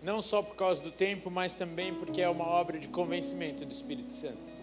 [0.00, 3.72] não só por causa do tempo, mas também porque é uma obra de convencimento do
[3.72, 4.54] Espírito Santo.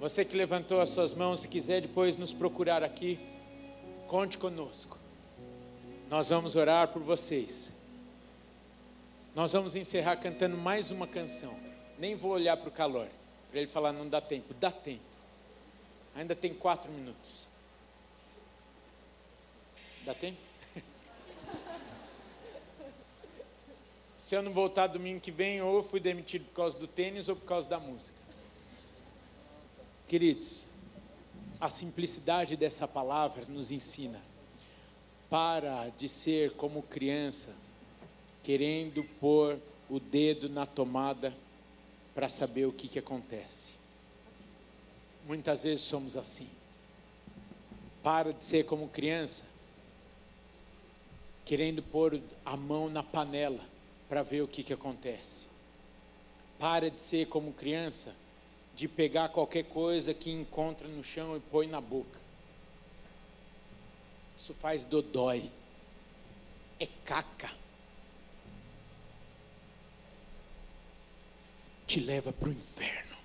[0.00, 3.18] Você que levantou as suas mãos, se quiser depois nos procurar aqui,
[4.08, 4.98] conte conosco.
[6.08, 7.70] Nós vamos orar por vocês.
[9.34, 11.54] Nós vamos encerrar cantando mais uma canção.
[11.98, 13.06] Nem vou olhar para o calor,
[13.50, 14.54] para ele falar não dá tempo.
[14.54, 15.02] Dá tempo.
[16.16, 17.46] Ainda tem quatro minutos.
[20.04, 20.40] Dá tempo?
[24.16, 27.36] Se eu não voltar domingo que vem, ou fui demitido por causa do tênis ou
[27.36, 28.16] por causa da música.
[30.08, 30.64] Queridos,
[31.60, 34.20] a simplicidade dessa palavra nos ensina.
[35.28, 37.54] Para de ser como criança,
[38.42, 39.58] querendo pôr
[39.90, 41.34] o dedo na tomada
[42.14, 43.70] para saber o que, que acontece.
[45.26, 46.48] Muitas vezes somos assim.
[48.02, 49.42] Para de ser como criança,
[51.44, 53.60] querendo pôr a mão na panela
[54.08, 55.44] para ver o que, que acontece.
[56.58, 58.14] Para de ser como criança,
[58.78, 62.20] de pegar qualquer coisa que encontra no chão e põe na boca.
[64.36, 65.50] Isso faz dodói.
[66.78, 67.50] É caca.
[71.88, 73.16] Te leva para o inferno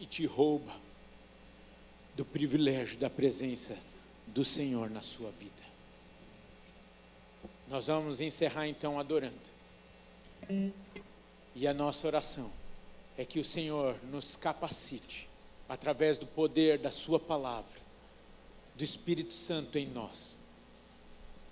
[0.00, 0.74] e te rouba
[2.14, 3.76] do privilégio da presença
[4.26, 5.52] do Senhor na sua vida.
[7.68, 9.50] Nós vamos encerrar então adorando.
[11.54, 12.50] E a nossa oração
[13.16, 15.28] é que o Senhor nos capacite,
[15.68, 17.80] através do poder da Sua palavra,
[18.74, 20.36] do Espírito Santo em nós,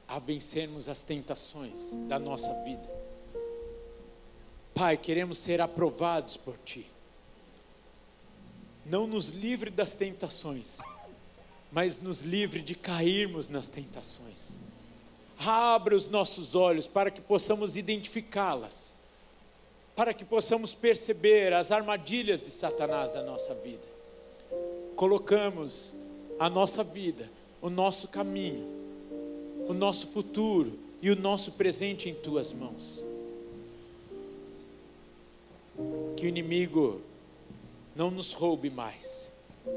[0.07, 2.89] a vencermos as tentações da nossa vida.
[4.75, 6.87] Pai, queremos ser aprovados por Ti.
[8.85, 10.79] Não nos livre das tentações,
[11.73, 14.55] mas nos livre de cairmos nas tentações.
[15.39, 18.94] Abra os nossos olhos para que possamos identificá-las,
[19.95, 23.87] para que possamos perceber as armadilhas de Satanás da nossa vida.
[24.97, 25.93] Colocamos
[26.39, 27.31] a nossa vida,
[27.63, 28.67] o nosso caminho,
[29.69, 33.03] o nosso futuro e o nosso presente em tuas mãos.
[36.17, 37.01] Que o inimigo
[37.95, 39.29] não nos roube mais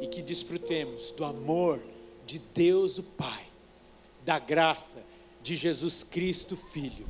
[0.01, 1.81] e que desfrutemos do amor
[2.25, 3.45] de Deus o Pai,
[4.25, 4.97] da graça
[5.41, 7.07] de Jesus Cristo Filho,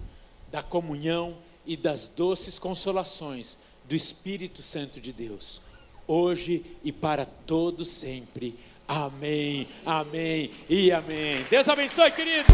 [0.51, 1.35] da comunhão
[1.67, 3.57] e das doces consolações
[3.87, 5.61] do Espírito Santo de Deus,
[6.07, 8.57] hoje e para todo sempre.
[8.87, 11.43] Amém, amém e amém.
[11.49, 12.47] Deus abençoe, queridos.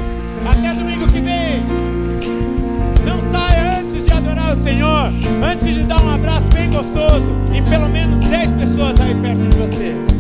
[0.49, 1.61] Até domingo que vem.
[3.05, 5.11] Não saia antes de adorar o Senhor,
[5.43, 9.57] antes de dar um abraço bem gostoso em pelo menos 10 pessoas aí perto de
[9.57, 10.12] você.